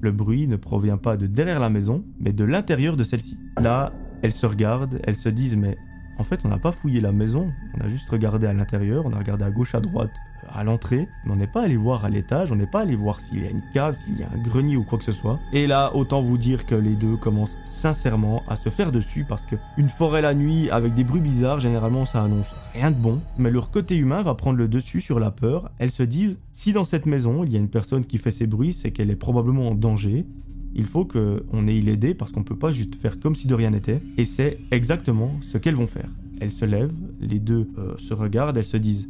Le 0.00 0.12
bruit 0.12 0.48
ne 0.48 0.56
provient 0.56 0.98
pas 0.98 1.16
de 1.16 1.26
derrière 1.26 1.60
la 1.60 1.70
maison, 1.70 2.04
mais 2.18 2.32
de 2.32 2.44
l'intérieur 2.44 2.96
de 2.96 3.04
celle-ci. 3.04 3.36
Là, 3.60 3.92
elles 4.22 4.32
se 4.32 4.46
regardent, 4.46 5.00
elles 5.04 5.16
se 5.16 5.28
disent 5.28 5.56
mais 5.56 5.76
en 6.18 6.24
fait 6.24 6.40
on 6.44 6.48
n'a 6.48 6.58
pas 6.58 6.72
fouillé 6.72 7.00
la 7.00 7.12
maison, 7.12 7.52
on 7.78 7.84
a 7.84 7.88
juste 7.88 8.08
regardé 8.08 8.46
à 8.46 8.52
l'intérieur, 8.52 9.04
on 9.06 9.12
a 9.12 9.18
regardé 9.18 9.44
à 9.44 9.50
gauche, 9.50 9.74
à 9.74 9.80
droite, 9.80 10.12
à 10.52 10.64
l'entrée, 10.64 11.08
mais 11.24 11.32
on 11.32 11.36
n'est 11.36 11.46
pas 11.46 11.62
allé 11.62 11.76
voir 11.76 12.04
à 12.04 12.10
l'étage, 12.10 12.52
on 12.52 12.56
n'est 12.56 12.66
pas 12.66 12.80
allé 12.80 12.96
voir 12.96 13.20
s'il 13.20 13.42
y 13.42 13.46
a 13.46 13.50
une 13.50 13.62
cave, 13.72 13.96
s'il 13.98 14.18
y 14.18 14.22
a 14.22 14.28
un 14.32 14.42
grenier 14.42 14.76
ou 14.76 14.84
quoi 14.84 14.98
que 14.98 15.04
ce 15.04 15.12
soit. 15.12 15.38
Et 15.52 15.66
là, 15.66 15.94
autant 15.94 16.22
vous 16.22 16.38
dire 16.38 16.66
que 16.66 16.74
les 16.74 16.94
deux 16.94 17.16
commencent 17.16 17.58
sincèrement 17.64 18.42
à 18.48 18.56
se 18.56 18.68
faire 18.68 18.92
dessus 18.92 19.24
parce 19.28 19.46
que 19.46 19.56
une 19.76 19.88
forêt 19.88 20.22
la 20.22 20.34
nuit 20.34 20.70
avec 20.70 20.94
des 20.94 21.04
bruits 21.04 21.20
bizarres, 21.20 21.60
généralement 21.60 22.06
ça 22.06 22.22
annonce 22.22 22.54
rien 22.74 22.90
de 22.90 22.96
bon. 22.96 23.20
Mais 23.38 23.50
leur 23.50 23.70
côté 23.70 23.96
humain 23.96 24.22
va 24.22 24.34
prendre 24.34 24.58
le 24.58 24.68
dessus 24.68 25.00
sur 25.00 25.20
la 25.20 25.30
peur. 25.30 25.70
Elles 25.78 25.90
se 25.90 26.02
disent, 26.02 26.38
si 26.52 26.72
dans 26.72 26.84
cette 26.84 27.06
maison 27.06 27.44
il 27.44 27.52
y 27.52 27.56
a 27.56 27.58
une 27.58 27.70
personne 27.70 28.04
qui 28.04 28.18
fait 28.18 28.30
ces 28.30 28.46
bruits, 28.46 28.72
c'est 28.72 28.90
qu'elle 28.90 29.10
est 29.10 29.16
probablement 29.16 29.68
en 29.68 29.74
danger. 29.74 30.26
Il 30.74 30.86
faut 30.86 31.04
qu'on 31.04 31.66
ait 31.66 31.80
l'aider 31.80 32.14
parce 32.14 32.32
qu'on 32.32 32.42
peut 32.42 32.58
pas 32.58 32.72
juste 32.72 32.96
faire 32.96 33.20
comme 33.20 33.34
si 33.34 33.46
de 33.46 33.54
rien 33.54 33.70
n'était. 33.70 34.00
Et 34.18 34.24
c'est 34.24 34.58
exactement 34.70 35.30
ce 35.42 35.58
qu'elles 35.58 35.76
vont 35.76 35.86
faire. 35.86 36.08
Elles 36.40 36.50
se 36.50 36.64
lèvent, 36.64 36.92
les 37.20 37.38
deux 37.38 37.68
euh, 37.78 37.96
se 37.98 38.12
regardent, 38.12 38.56
elles 38.56 38.64
se 38.64 38.76
disent 38.76 39.08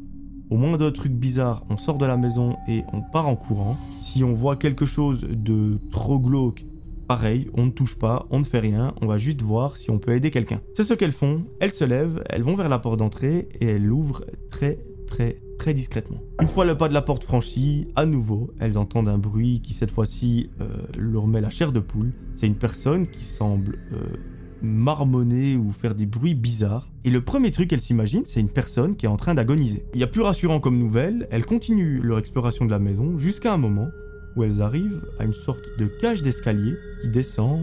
au 0.50 0.56
moindre 0.56 0.90
truc 0.90 1.12
bizarre, 1.12 1.64
on 1.71 1.76
sort 1.78 1.97
de 1.97 2.04
la 2.04 2.16
maison 2.16 2.56
et 2.68 2.83
on 2.92 3.00
part 3.00 3.26
en 3.26 3.35
courant. 3.35 3.76
Si 4.00 4.23
on 4.23 4.35
voit 4.35 4.56
quelque 4.56 4.85
chose 4.85 5.26
de 5.28 5.78
trop 5.90 6.18
glauque, 6.18 6.66
pareil, 7.09 7.49
on 7.54 7.66
ne 7.66 7.71
touche 7.71 7.97
pas, 7.97 8.26
on 8.30 8.40
ne 8.40 8.44
fait 8.44 8.61
rien, 8.61 8.94
on 9.00 9.06
va 9.06 9.16
juste 9.16 9.42
voir 9.42 9.76
si 9.76 9.90
on 9.90 9.99
peut 9.99 10.12
aider 10.12 10.30
quelqu'un. 10.30 10.61
C'est 10.75 10.85
ce 10.85 10.94
qu'elles 10.94 11.12
font, 11.12 11.44
elles 11.61 11.71
se 11.71 11.85
lèvent, 11.85 12.23
elles 12.28 12.42
vont 12.42 12.56
vers 12.56 12.68
la 12.68 12.78
porte 12.78 12.99
d'entrée 12.99 13.49
et 13.61 13.66
elles 13.66 13.85
l'ouvrent 13.85 14.25
très 14.50 14.78
très 15.06 15.40
très 15.58 15.75
discrètement. 15.75 16.20
Une 16.40 16.49
fois 16.49 16.64
le 16.64 16.76
pas 16.76 16.88
de 16.88 16.94
la 16.94 17.02
porte 17.02 17.25
franchi, 17.25 17.87
à 17.96 18.06
nouveau, 18.06 18.50
elles 18.61 18.76
entendent 18.76 19.08
un 19.08 19.18
bruit 19.18 19.61
qui 19.61 19.73
cette 19.73 19.90
fois-ci 19.90 20.50
euh, 20.61 20.66
leur 20.99 21.26
met 21.26 21.40
la 21.40 21.50
chair 21.50 21.73
de 21.73 21.80
poule. 21.80 22.12
C'est 22.34 22.46
une 22.46 22.56
personne 22.56 23.06
qui 23.06 23.25
semble 23.25 23.78
euh, 23.92 24.16
marmonner 24.62 25.56
ou 25.56 25.70
faire 25.73 25.94
des 25.94 26.06
bruits 26.06 26.34
bizarres. 26.34 26.90
Et 27.04 27.11
le 27.11 27.20
premier 27.20 27.50
truc 27.50 27.68
qu'elle 27.70 27.80
s'imagine, 27.80 28.23
c'est 28.25 28.40
une 28.40 28.49
personne 28.49 28.96
qui 28.96 29.06
est 29.06 29.08
en 29.08 29.16
train 29.16 29.34
d'agoniser. 29.34 29.84
Il 29.94 30.00
y 30.00 30.04
a 30.04 30.08
plus 30.08 30.23
rassurant 30.23 30.61
comme 30.61 30.78
nouvelle, 30.78 31.28
elles 31.30 31.46
continuent 31.46 32.00
leur 32.02 32.18
exploration 32.18 32.64
de 32.64 32.70
la 32.70 32.78
maison 32.78 33.18
jusqu'à 33.18 33.52
un 33.52 33.58
moment 33.58 33.88
où 34.37 34.42
elles 34.42 34.62
arrivent 34.62 35.02
à 35.18 35.25
une 35.25 35.32
sorte 35.32 35.62
de 35.78 35.87
cage 35.87 36.23
d'escalier 36.23 36.75
qui 37.00 37.08
descend 37.08 37.61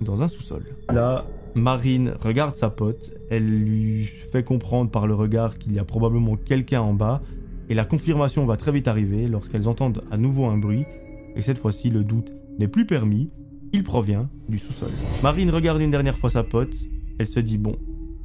dans 0.00 0.22
un 0.22 0.28
sous-sol. 0.28 0.64
Là, 0.90 1.26
Marine 1.58 2.14
regarde 2.20 2.54
sa 2.54 2.70
pote, 2.70 3.12
elle 3.30 3.46
lui 3.46 4.04
fait 4.04 4.44
comprendre 4.44 4.90
par 4.90 5.06
le 5.06 5.14
regard 5.14 5.58
qu'il 5.58 5.72
y 5.72 5.78
a 5.78 5.84
probablement 5.84 6.36
quelqu'un 6.36 6.80
en 6.80 6.94
bas, 6.94 7.20
et 7.68 7.74
la 7.74 7.84
confirmation 7.84 8.46
va 8.46 8.56
très 8.56 8.72
vite 8.72 8.88
arriver 8.88 9.26
lorsqu'elles 9.28 9.68
entendent 9.68 10.02
à 10.10 10.16
nouveau 10.16 10.46
un 10.46 10.56
bruit, 10.56 10.84
et 11.36 11.42
cette 11.42 11.58
fois-ci 11.58 11.90
le 11.90 12.04
doute 12.04 12.32
n'est 12.58 12.68
plus 12.68 12.86
permis, 12.86 13.30
il 13.72 13.84
provient 13.84 14.28
du 14.48 14.58
sous-sol. 14.58 14.90
Marine 15.22 15.50
regarde 15.50 15.80
une 15.80 15.90
dernière 15.90 16.16
fois 16.16 16.30
sa 16.30 16.42
pote, 16.42 16.74
elle 17.18 17.26
se 17.26 17.40
dit 17.40 17.58
bon, 17.58 17.76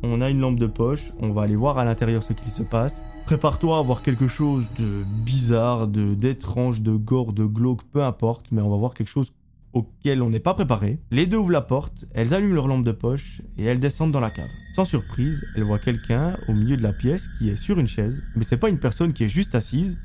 on 0.04 0.22
a 0.22 0.30
une 0.30 0.40
lampe 0.40 0.60
de 0.60 0.68
poche, 0.68 1.12
on 1.20 1.32
va 1.32 1.44
aller 1.44 1.56
voir 1.56 1.78
à 1.78 1.86
l'intérieur 1.86 2.24
ce 2.24 2.34
qu'il 2.34 2.50
se 2.50 2.64
passe. 2.64 3.04
Prépare-toi 3.26 3.80
à 3.80 3.82
voir 3.82 4.02
quelque 4.02 4.28
chose 4.28 4.68
de 4.78 5.04
bizarre, 5.24 5.88
de 5.88 6.14
d'étrange, 6.14 6.82
de 6.82 6.94
gore, 6.96 7.32
de 7.32 7.46
glauque, 7.46 7.84
peu 7.84 8.04
importe, 8.04 8.48
mais 8.52 8.62
on 8.62 8.70
va 8.70 8.76
voir 8.76 8.94
quelque 8.94 9.08
chose 9.08 9.32
auquel 9.74 10.22
on 10.22 10.30
n'est 10.30 10.40
pas 10.40 10.54
préparé. 10.54 11.00
Les 11.12 11.26
deux 11.26 11.38
ouvrent 11.38 11.52
la 11.52 11.62
porte, 11.62 12.06
elles 12.14 12.34
allument 12.34 12.56
leur 12.56 12.68
lampe 12.68 12.86
de 12.86 12.92
poche 12.92 13.42
et 13.58 13.66
elles 13.66 13.80
descendent 13.80 14.12
dans 14.12 14.20
la 14.20 14.30
cave. 14.30 14.50
Sans 14.76 14.86
surprise, 14.86 15.44
elles 15.56 15.64
voient 15.64 15.80
quelqu'un 15.80 16.38
au 16.48 16.54
milieu 16.54 16.78
de 16.78 16.84
la 16.84 16.94
pièce 16.94 17.28
qui 17.38 17.50
est 17.50 17.56
sur 17.56 17.80
une 17.80 17.88
chaise, 17.88 18.24
mais 18.36 18.44
c'est 18.44 18.58
pas 18.58 18.70
une 18.70 18.80
personne 18.80 19.14
qui 19.14 19.24
est 19.24 19.30
juste 19.30 19.56
assise. 19.56 20.00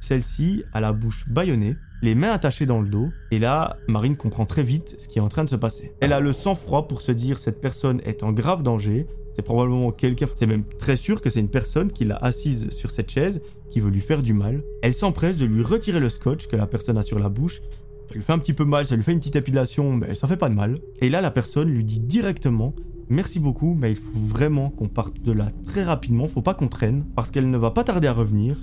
Celle-ci 0.00 0.62
a 0.72 0.80
la 0.80 0.92
bouche 0.92 1.28
bâillonnée, 1.28 1.76
les 2.02 2.14
mains 2.14 2.32
attachées 2.32 2.66
dans 2.66 2.82
le 2.82 2.88
dos, 2.88 3.08
et 3.30 3.38
là, 3.38 3.78
Marine 3.88 4.16
comprend 4.16 4.44
très 4.44 4.62
vite 4.62 4.96
ce 4.98 5.08
qui 5.08 5.18
est 5.18 5.22
en 5.22 5.28
train 5.28 5.44
de 5.44 5.48
se 5.48 5.56
passer. 5.56 5.92
Elle 6.00 6.12
a 6.12 6.20
le 6.20 6.32
sang-froid 6.32 6.86
pour 6.86 7.00
se 7.00 7.12
dire 7.12 7.38
cette 7.38 7.60
personne 7.60 8.02
est 8.04 8.22
en 8.22 8.32
grave 8.32 8.62
danger, 8.62 9.06
c'est 9.34 9.42
probablement 9.42 9.90
quelqu'un, 9.90 10.26
c'est 10.34 10.46
même 10.46 10.64
très 10.78 10.96
sûr 10.96 11.20
que 11.20 11.28
c'est 11.28 11.40
une 11.40 11.48
personne 11.48 11.90
qui 11.90 12.04
l'a 12.04 12.16
assise 12.16 12.70
sur 12.70 12.90
cette 12.90 13.10
chaise, 13.10 13.40
qui 13.70 13.80
veut 13.80 13.90
lui 13.90 14.00
faire 14.00 14.22
du 14.22 14.32
mal. 14.32 14.62
Elle 14.82 14.94
s'empresse 14.94 15.38
de 15.38 15.46
lui 15.46 15.62
retirer 15.62 15.98
le 15.98 16.08
scotch 16.08 16.46
que 16.46 16.54
la 16.54 16.66
personne 16.68 16.98
a 16.98 17.02
sur 17.02 17.18
la 17.18 17.28
bouche. 17.28 17.60
Ça 18.08 18.14
lui 18.14 18.22
fait 18.22 18.32
un 18.32 18.38
petit 18.38 18.52
peu 18.52 18.64
mal, 18.64 18.84
ça 18.86 18.96
lui 18.96 19.02
fait 19.02 19.12
une 19.12 19.18
petite 19.18 19.36
épilation, 19.36 19.92
mais 19.92 20.14
ça 20.14 20.28
fait 20.28 20.36
pas 20.36 20.48
de 20.48 20.54
mal. 20.54 20.78
Et 21.00 21.10
là, 21.10 21.20
la 21.20 21.30
personne 21.30 21.68
lui 21.68 21.84
dit 21.84 22.00
directement 22.00 22.74
Merci 23.10 23.38
beaucoup, 23.38 23.74
mais 23.78 23.90
il 23.90 23.96
faut 23.96 24.12
vraiment 24.14 24.70
qu'on 24.70 24.88
parte 24.88 25.20
de 25.20 25.32
là 25.32 25.48
très 25.66 25.84
rapidement, 25.84 26.26
faut 26.26 26.40
pas 26.40 26.54
qu'on 26.54 26.68
traîne, 26.68 27.04
parce 27.14 27.30
qu'elle 27.30 27.50
ne 27.50 27.58
va 27.58 27.70
pas 27.70 27.84
tarder 27.84 28.06
à 28.06 28.14
revenir. 28.14 28.56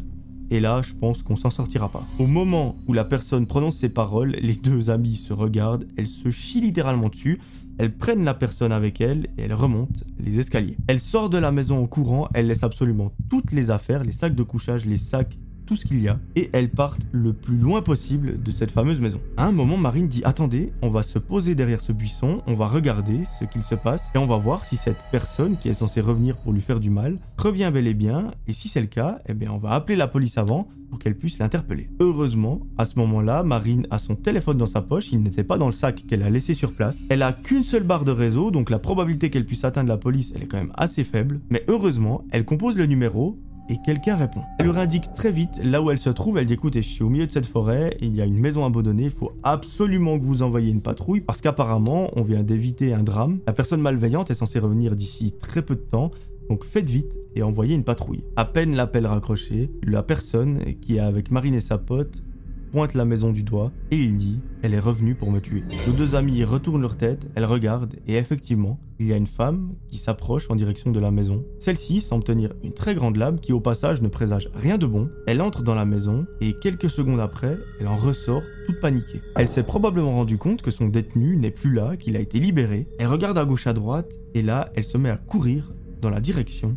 Et 0.50 0.60
là, 0.60 0.82
je 0.84 0.94
pense 0.94 1.22
qu'on 1.24 1.38
s'en 1.38 1.50
sortira 1.50 1.90
pas. 1.90 2.04
Au 2.20 2.28
moment 2.28 2.76
où 2.88 2.94
la 2.94 3.06
personne 3.06 3.46
prononce 3.46 3.78
ces 3.78 3.90
paroles, 3.90 4.32
les 4.42 4.56
deux 4.56 4.90
amis 4.90 5.16
se 5.16 5.32
regardent, 5.32 5.88
elles 5.96 6.08
se 6.08 6.30
chient 6.30 6.62
littéralement 6.62 7.08
dessus, 7.08 7.40
elles 7.78 7.96
prennent 7.96 8.26
la 8.26 8.34
personne 8.34 8.72
avec 8.72 9.00
elles 9.00 9.28
et 9.38 9.44
elles 9.44 9.54
remontent 9.54 10.02
les 10.20 10.40
escaliers. 10.40 10.78
Elle 10.88 11.00
sort 11.00 11.30
de 11.30 11.38
la 11.38 11.52
maison 11.52 11.82
en 11.82 11.88
courant, 11.88 12.28
elle 12.34 12.48
laisse 12.48 12.64
absolument 12.64 13.14
toutes 13.30 13.52
les 13.54 13.72
affaires, 13.72 14.04
les 14.04 14.12
sacs 14.12 14.36
de 14.36 14.44
couchage, 14.44 14.86
les 14.86 14.98
sacs 14.98 15.38
tout 15.72 15.78
ce 15.78 15.86
qu'il 15.86 16.04
y 16.04 16.10
a 16.10 16.20
et 16.36 16.50
elles 16.52 16.70
partent 16.70 17.00
le 17.14 17.32
plus 17.32 17.56
loin 17.56 17.82
possible 17.82 18.44
de 18.44 18.52
cette 18.52 18.72
fameuse 18.72 19.00
maison. 19.00 19.22
À 19.38 19.46
un 19.46 19.54
moment, 19.54 19.78
Marine 19.78 20.10
dit 20.10 20.22
Attendez, 20.26 20.74
on 20.82 20.90
va 20.90 21.02
se 21.02 21.18
poser 21.18 21.56
derrière 21.56 21.80
ce 21.80 21.94
buisson, 21.94 22.42
on 22.46 22.56
va 22.56 22.68
regarder 22.68 23.22
ce 23.24 23.46
qu'il 23.46 23.62
se 23.62 23.76
passe 23.76 24.12
et 24.14 24.18
on 24.18 24.26
va 24.26 24.36
voir 24.36 24.66
si 24.66 24.76
cette 24.76 24.98
personne 25.14 25.56
qui 25.56 25.70
est 25.70 25.74
censée 25.74 26.02
revenir 26.02 26.36
pour 26.36 26.52
lui 26.52 26.60
faire 26.60 26.82
du 26.82 26.90
mal 26.90 27.20
revient 27.38 27.72
bel 27.74 27.88
et 27.88 27.94
bien. 27.94 28.32
Et 28.50 28.52
si 28.52 28.68
c'est 28.68 28.82
le 28.82 28.88
cas, 28.88 29.20
eh 29.30 29.34
bien, 29.34 29.50
on 29.50 29.60
va 29.60 29.70
appeler 29.70 29.96
la 29.96 30.10
police 30.10 30.38
avant 30.38 30.68
pour 30.90 31.00
qu'elle 31.00 31.18
puisse 31.18 31.40
l'interpeller. 31.40 31.90
Heureusement, 32.02 32.60
à 32.78 32.84
ce 32.84 33.00
moment-là, 33.00 33.44
Marine 33.44 33.88
a 33.92 33.98
son 33.98 34.18
téléphone 34.18 34.58
dans 34.58 34.66
sa 34.66 34.82
poche, 34.82 35.14
il 35.14 35.24
n'était 35.24 35.46
pas 35.46 35.58
dans 35.58 35.68
le 35.68 35.72
sac 35.72 36.04
qu'elle 36.06 36.22
a 36.22 36.30
laissé 36.30 36.54
sur 36.54 36.74
place. 36.76 37.06
Elle 37.08 37.24
a 37.24 37.32
qu'une 37.32 37.64
seule 37.64 37.84
barre 37.84 38.04
de 38.04 38.12
réseau, 38.12 38.52
donc 38.52 38.70
la 38.70 38.78
probabilité 38.78 39.30
qu'elle 39.30 39.46
puisse 39.46 39.64
atteindre 39.64 39.88
la 39.88 39.96
police, 39.96 40.34
elle 40.36 40.44
est 40.44 40.48
quand 40.48 40.58
même 40.58 40.74
assez 40.76 41.06
faible. 41.06 41.40
Mais 41.50 41.64
heureusement, 41.70 42.26
elle 42.32 42.44
compose 42.44 42.76
le 42.76 42.88
numéro 42.88 43.40
et 43.72 43.78
quelqu'un 43.78 44.16
répond. 44.16 44.42
Elle 44.60 44.66
leur 44.66 44.78
indique 44.78 45.14
très 45.14 45.32
vite 45.32 45.62
là 45.64 45.82
où 45.82 45.90
elle 45.90 45.98
se 45.98 46.10
trouve. 46.10 46.38
Elle 46.38 46.46
dit 46.46 46.54
écoutez, 46.54 46.82
je 46.82 46.90
suis 46.90 47.04
au 47.04 47.10
milieu 47.10 47.26
de 47.26 47.32
cette 47.32 47.46
forêt, 47.46 47.96
il 48.02 48.14
y 48.14 48.22
a 48.22 48.26
une 48.26 48.38
maison 48.38 48.66
abandonnée, 48.66 49.06
il 49.06 49.12
faut 49.12 49.32
absolument 49.44 50.20
que 50.20 50.26
vous 50.26 50.44
envoyiez 50.44 50.72
une 50.72 50.82
patrouille 50.82 51.22
parce 51.22 51.42
qu'apparemment 51.42 52.12
on 52.16 52.22
vient 52.22 52.44
d'éviter 52.44 52.94
un 52.94 53.04
drame. 53.04 53.40
La 53.48 53.54
personne 53.54 53.80
malveillante 53.80 54.30
est 54.30 54.36
censée 54.36 54.60
revenir 54.60 54.96
d'ici 54.96 55.32
très 55.32 55.62
peu 55.62 55.76
de 55.76 55.82
temps. 55.82 56.12
Donc 56.50 56.66
faites 56.66 56.90
vite 56.90 57.18
et 57.34 57.44
envoyez 57.44 57.74
une 57.74 57.86
patrouille. 57.86 58.26
À 58.36 58.44
peine 58.44 58.76
l'appel 58.76 59.08
raccroché, 59.08 59.72
la 59.84 60.04
personne 60.04 60.60
qui 60.82 60.98
est 60.98 61.00
avec 61.00 61.32
Marine 61.32 61.56
et 61.56 61.62
sa 61.62 61.78
pote 61.78 62.22
pointe 62.72 62.94
la 62.94 63.06
maison 63.06 63.32
du 63.32 63.44
doigt 63.44 63.72
et 63.92 63.98
il 63.98 64.16
dit 64.16 64.40
Elle 64.62 64.74
est 64.74 64.80
revenue 64.80 65.16
pour 65.16 65.32
me 65.32 65.40
tuer. 65.40 65.64
Nos 65.86 65.94
deux 65.94 66.16
amis 66.16 66.44
retournent 66.44 66.82
leur 66.82 66.98
tête, 66.98 67.28
elles 67.36 67.46
regardent 67.46 67.96
et 68.08 68.16
effectivement, 68.16 68.80
il 69.00 69.08
y 69.08 69.14
a 69.14 69.18
une 69.18 69.28
femme 69.28 69.74
qui 69.90 69.98
s'approche 69.98 70.50
en 70.50 70.56
direction 70.56 70.92
de 70.92 71.00
la 71.00 71.12
maison. 71.12 71.44
Celle-ci 71.60 72.02
semble 72.02 72.24
tenir 72.24 72.54
une 72.64 72.74
très 72.74 72.96
grande 72.96 73.18
lame 73.18 73.40
qui 73.40 73.52
au 73.52 73.60
passage 73.60 74.02
ne 74.02 74.08
présage 74.08 74.50
rien 74.54 74.78
de 74.78 74.86
bon. 74.86 75.10
Elle 75.28 75.42
entre 75.42 75.64
dans 75.64 75.76
la 75.76 75.86
maison 75.86 76.26
et 76.40 76.54
quelques 76.54 76.90
secondes 76.90 77.20
après, 77.20 77.58
elle 77.80 77.88
en 77.88 77.98
ressort 77.98 78.44
toute 78.66 78.80
paniquée. 78.80 79.22
Elle 79.36 79.48
s'est 79.48 79.64
probablement 79.64 80.14
rendu 80.14 80.38
compte 80.38 80.62
que 80.62 80.72
son 80.72 80.88
détenu 80.88 81.36
n'est 81.36 81.52
plus 81.52 81.74
là, 81.74 81.98
qu'il 81.98 82.16
a 82.16 82.20
été 82.20 82.40
libéré. 82.40 82.88
Elle 83.00 83.08
regarde 83.08 83.38
à 83.38 83.46
gauche 83.46 83.68
à 83.68 83.74
droite 83.74 84.14
et 84.34 84.42
là, 84.42 84.72
elle 84.76 84.84
se 84.84 84.98
met 84.98 85.10
à 85.10 85.18
courir 85.18 85.74
dans 86.02 86.10
la 86.10 86.20
direction 86.20 86.76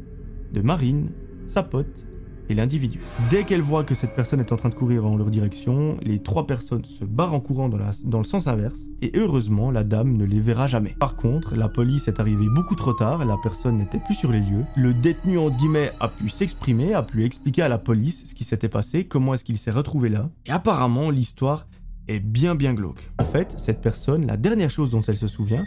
de 0.52 0.60
Marine, 0.60 1.10
sa 1.46 1.62
pote 1.62 2.06
et 2.48 2.54
l'individu. 2.54 3.00
Dès 3.30 3.44
qu'elle 3.44 3.60
voit 3.60 3.84
que 3.84 3.94
cette 3.94 4.14
personne 4.14 4.40
est 4.40 4.52
en 4.52 4.56
train 4.56 4.68
de 4.68 4.74
courir 4.74 5.06
en 5.06 5.16
leur 5.16 5.30
direction, 5.30 5.96
les 6.02 6.22
trois 6.22 6.46
personnes 6.46 6.84
se 6.84 7.04
barrent 7.04 7.34
en 7.34 7.40
courant 7.40 7.68
dans, 7.68 8.18
le 8.18 8.24
sens 8.24 8.46
inverse, 8.46 8.80
et 9.02 9.12
heureusement, 9.14 9.70
la 9.70 9.84
dame 9.84 10.16
ne 10.16 10.24
les 10.24 10.40
verra 10.40 10.66
jamais. 10.66 10.94
Par 10.98 11.16
contre, 11.16 11.54
la 11.54 11.68
police 11.68 12.08
est 12.08 12.20
arrivée 12.20 12.48
beaucoup 12.48 12.74
trop 12.74 12.92
tard, 12.92 13.24
la 13.24 13.36
personne 13.42 13.78
n'était 13.78 13.98
plus 13.98 14.14
sur 14.14 14.32
les 14.32 14.40
lieux, 14.40 14.64
le 14.76 14.94
détenu 14.94 15.38
entre 15.38 15.56
guillemets 15.56 15.92
a 16.00 16.08
pu 16.08 16.28
s'exprimer, 16.28 16.94
a 16.94 17.02
pu 17.02 17.24
expliquer 17.24 17.62
à 17.62 17.68
la 17.68 17.78
police 17.78 18.24
ce 18.24 18.34
qui 18.34 18.44
s'était 18.44 18.68
passé, 18.68 19.04
comment 19.04 19.34
est-ce 19.34 19.44
qu'il 19.44 19.58
s'est 19.58 19.70
retrouvé 19.70 20.08
là, 20.08 20.30
et 20.46 20.50
apparemment 20.50 21.10
l'histoire 21.10 21.66
est 22.08 22.20
bien 22.20 22.54
bien 22.54 22.74
glauque. 22.74 23.10
En 23.18 23.24
fait, 23.24 23.54
cette 23.56 23.80
personne, 23.80 24.26
la 24.26 24.36
dernière 24.36 24.70
chose 24.70 24.90
dont 24.90 25.02
elle 25.02 25.16
se 25.16 25.28
souvient, 25.28 25.64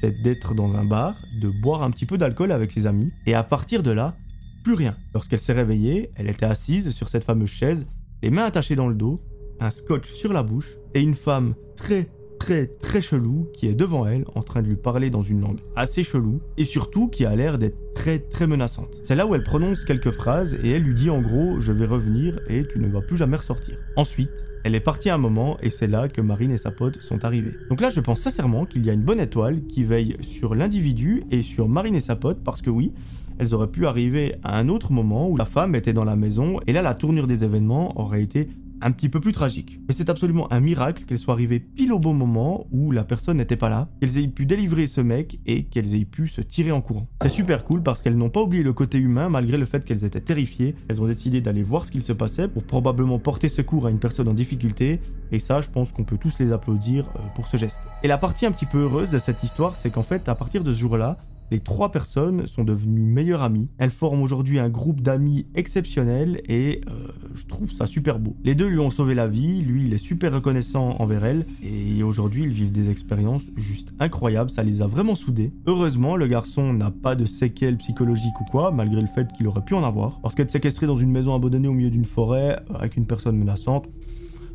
c'est 0.00 0.22
d'être 0.22 0.54
dans 0.54 0.76
un 0.76 0.84
bar, 0.84 1.14
de 1.42 1.50
boire 1.50 1.82
un 1.82 1.90
petit 1.90 2.06
peu 2.06 2.16
d'alcool 2.16 2.52
avec 2.52 2.70
ses 2.70 2.86
amis, 2.86 3.12
et 3.26 3.34
à 3.34 3.42
partir 3.42 3.82
de 3.82 3.90
là, 3.90 4.16
plus 4.62 4.74
rien. 4.74 4.96
Lorsqu'elle 5.14 5.38
s'est 5.38 5.52
réveillée, 5.52 6.10
elle 6.14 6.28
était 6.28 6.46
assise 6.46 6.90
sur 6.90 7.08
cette 7.08 7.24
fameuse 7.24 7.50
chaise, 7.50 7.86
les 8.22 8.30
mains 8.30 8.44
attachées 8.44 8.76
dans 8.76 8.88
le 8.88 8.94
dos, 8.94 9.20
un 9.60 9.70
scotch 9.70 10.10
sur 10.10 10.32
la 10.32 10.42
bouche, 10.42 10.76
et 10.94 11.00
une 11.00 11.14
femme 11.14 11.54
très 11.76 12.08
très 12.40 12.66
très 12.66 13.02
chelou 13.02 13.48
qui 13.52 13.68
est 13.68 13.74
devant 13.74 14.06
elle 14.06 14.24
en 14.34 14.42
train 14.42 14.62
de 14.62 14.66
lui 14.66 14.76
parler 14.76 15.10
dans 15.10 15.22
une 15.22 15.42
langue 15.42 15.60
assez 15.76 16.02
chelou 16.02 16.40
et 16.56 16.64
surtout 16.64 17.06
qui 17.06 17.26
a 17.26 17.36
l'air 17.36 17.58
d'être 17.58 17.76
très 17.94 18.18
très 18.18 18.46
menaçante. 18.46 18.98
C'est 19.02 19.14
là 19.14 19.26
où 19.26 19.34
elle 19.34 19.42
prononce 19.42 19.84
quelques 19.84 20.10
phrases 20.10 20.58
et 20.62 20.70
elle 20.70 20.82
lui 20.82 20.94
dit 20.94 21.10
en 21.10 21.20
gros 21.20 21.60
je 21.60 21.70
vais 21.70 21.84
revenir 21.84 22.40
et 22.48 22.66
tu 22.66 22.80
ne 22.80 22.88
vas 22.88 23.02
plus 23.02 23.18
jamais 23.18 23.36
ressortir. 23.36 23.76
Ensuite, 23.94 24.30
elle 24.64 24.74
est 24.74 24.80
partie 24.80 25.10
un 25.10 25.18
moment 25.18 25.58
et 25.62 25.68
c'est 25.68 25.86
là 25.86 26.08
que 26.08 26.22
Marine 26.22 26.50
et 26.50 26.56
sa 26.56 26.70
pote 26.70 27.00
sont 27.02 27.26
arrivés. 27.26 27.52
Donc 27.68 27.82
là 27.82 27.90
je 27.90 28.00
pense 28.00 28.20
sincèrement 28.20 28.64
qu'il 28.64 28.86
y 28.86 28.90
a 28.90 28.94
une 28.94 29.04
bonne 29.04 29.20
étoile 29.20 29.62
qui 29.66 29.84
veille 29.84 30.16
sur 30.22 30.54
l'individu 30.54 31.22
et 31.30 31.42
sur 31.42 31.68
Marine 31.68 31.94
et 31.94 32.00
sa 32.00 32.16
pote 32.16 32.42
parce 32.42 32.62
que 32.62 32.70
oui, 32.70 32.94
elles 33.40 33.54
auraient 33.54 33.70
pu 33.70 33.86
arriver 33.86 34.36
à 34.44 34.58
un 34.58 34.68
autre 34.68 34.92
moment 34.92 35.28
où 35.28 35.36
la 35.36 35.46
femme 35.46 35.74
était 35.74 35.94
dans 35.94 36.04
la 36.04 36.14
maison 36.14 36.60
et 36.66 36.74
là 36.74 36.82
la 36.82 36.94
tournure 36.94 37.26
des 37.26 37.42
événements 37.42 37.98
aurait 37.98 38.22
été 38.22 38.50
un 38.82 38.92
petit 38.92 39.08
peu 39.08 39.20
plus 39.20 39.32
tragique. 39.32 39.80
Mais 39.88 39.94
c'est 39.94 40.10
absolument 40.10 40.50
un 40.52 40.60
miracle 40.60 41.04
qu'elle 41.04 41.18
soit 41.18 41.34
arrivée 41.34 41.60
pile 41.60 41.92
au 41.92 41.98
bon 41.98 42.14
moment 42.14 42.66
où 42.70 42.92
la 42.92 43.04
personne 43.04 43.36
n'était 43.36 43.56
pas 43.56 43.68
là, 43.68 43.88
qu'elles 44.00 44.18
aient 44.18 44.28
pu 44.28 44.46
délivrer 44.46 44.86
ce 44.86 45.00
mec 45.00 45.38
et 45.46 45.64
qu'elles 45.64 45.94
aient 45.94 46.04
pu 46.04 46.28
se 46.28 46.40
tirer 46.40 46.72
en 46.72 46.80
courant. 46.80 47.06
C'est 47.22 47.28
super 47.28 47.64
cool 47.64 47.82
parce 47.82 48.02
qu'elles 48.02 48.16
n'ont 48.16 48.30
pas 48.30 48.40
oublié 48.40 48.62
le 48.62 48.72
côté 48.72 48.98
humain 48.98 49.28
malgré 49.28 49.58
le 49.58 49.66
fait 49.66 49.84
qu'elles 49.84 50.04
étaient 50.04 50.20
terrifiées. 50.20 50.74
Elles 50.88 51.02
ont 51.02 51.06
décidé 51.06 51.40
d'aller 51.40 51.62
voir 51.62 51.84
ce 51.84 51.90
qu'il 51.90 52.02
se 52.02 52.12
passait 52.12 52.48
pour 52.48 52.64
probablement 52.64 53.18
porter 53.18 53.48
secours 53.48 53.86
à 53.86 53.90
une 53.90 53.98
personne 53.98 54.28
en 54.28 54.34
difficulté 54.34 55.00
et 55.32 55.38
ça 55.38 55.60
je 55.60 55.68
pense 55.68 55.92
qu'on 55.92 56.04
peut 56.04 56.18
tous 56.18 56.38
les 56.38 56.52
applaudir 56.52 57.08
euh, 57.16 57.20
pour 57.34 57.46
ce 57.46 57.56
geste. 57.56 57.80
Et 58.02 58.08
la 58.08 58.18
partie 58.18 58.46
un 58.46 58.52
petit 58.52 58.66
peu 58.66 58.78
heureuse 58.78 59.10
de 59.10 59.18
cette 59.18 59.42
histoire 59.42 59.76
c'est 59.76 59.90
qu'en 59.90 60.02
fait 60.02 60.28
à 60.28 60.34
partir 60.34 60.64
de 60.64 60.72
ce 60.72 60.78
jour-là, 60.78 61.18
les 61.50 61.60
trois 61.60 61.90
personnes 61.90 62.46
sont 62.46 62.64
devenues 62.64 63.02
meilleures 63.02 63.42
amies. 63.42 63.68
Elles 63.78 63.90
forment 63.90 64.22
aujourd'hui 64.22 64.58
un 64.58 64.68
groupe 64.68 65.00
d'amis 65.00 65.46
exceptionnel 65.54 66.40
et 66.48 66.80
euh, 66.88 67.08
je 67.34 67.46
trouve 67.46 67.72
ça 67.72 67.86
super 67.86 68.18
beau. 68.18 68.36
Les 68.44 68.54
deux 68.54 68.68
lui 68.68 68.78
ont 68.78 68.90
sauvé 68.90 69.14
la 69.14 69.26
vie, 69.26 69.62
lui 69.62 69.86
il 69.86 69.92
est 69.92 69.98
super 69.98 70.32
reconnaissant 70.32 70.96
envers 71.00 71.24
elle 71.24 71.46
et 71.62 72.02
aujourd'hui 72.02 72.44
ils 72.44 72.52
vivent 72.52 72.72
des 72.72 72.90
expériences 72.90 73.44
juste 73.56 73.92
incroyables, 73.98 74.50
ça 74.50 74.62
les 74.62 74.82
a 74.82 74.86
vraiment 74.86 75.14
soudés. 75.14 75.52
Heureusement, 75.66 76.16
le 76.16 76.26
garçon 76.26 76.72
n'a 76.72 76.90
pas 76.90 77.14
de 77.14 77.26
séquelles 77.26 77.76
psychologiques 77.78 78.40
ou 78.40 78.44
quoi, 78.44 78.70
malgré 78.70 79.00
le 79.00 79.08
fait 79.08 79.32
qu'il 79.32 79.46
aurait 79.48 79.64
pu 79.64 79.74
en 79.74 79.84
avoir. 79.84 80.20
Parce 80.20 80.34
qu'être 80.34 80.50
séquestré 80.50 80.86
dans 80.86 80.96
une 80.96 81.10
maison 81.10 81.34
abandonnée 81.34 81.68
au 81.68 81.72
milieu 81.72 81.90
d'une 81.90 82.04
forêt 82.04 82.62
euh, 82.70 82.74
avec 82.74 82.96
une 82.96 83.06
personne 83.06 83.36
menaçante, 83.36 83.88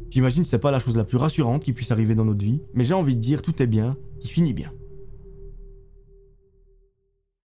j'imagine 0.09 0.43
c'est 0.43 0.59
pas 0.59 0.71
la 0.71 0.79
chose 0.79 0.97
la 0.97 1.03
plus 1.03 1.17
rassurante 1.17 1.63
qui 1.63 1.73
puisse 1.73 1.91
arriver 1.91 2.15
dans 2.15 2.25
notre 2.25 2.43
vie, 2.43 2.61
mais 2.73 2.83
j'ai 2.83 2.93
envie 2.93 3.15
de 3.15 3.21
dire 3.21 3.41
tout 3.41 3.61
est 3.61 3.67
bien, 3.67 3.97
qui 4.19 4.29
finit 4.29 4.53
bien. 4.53 4.71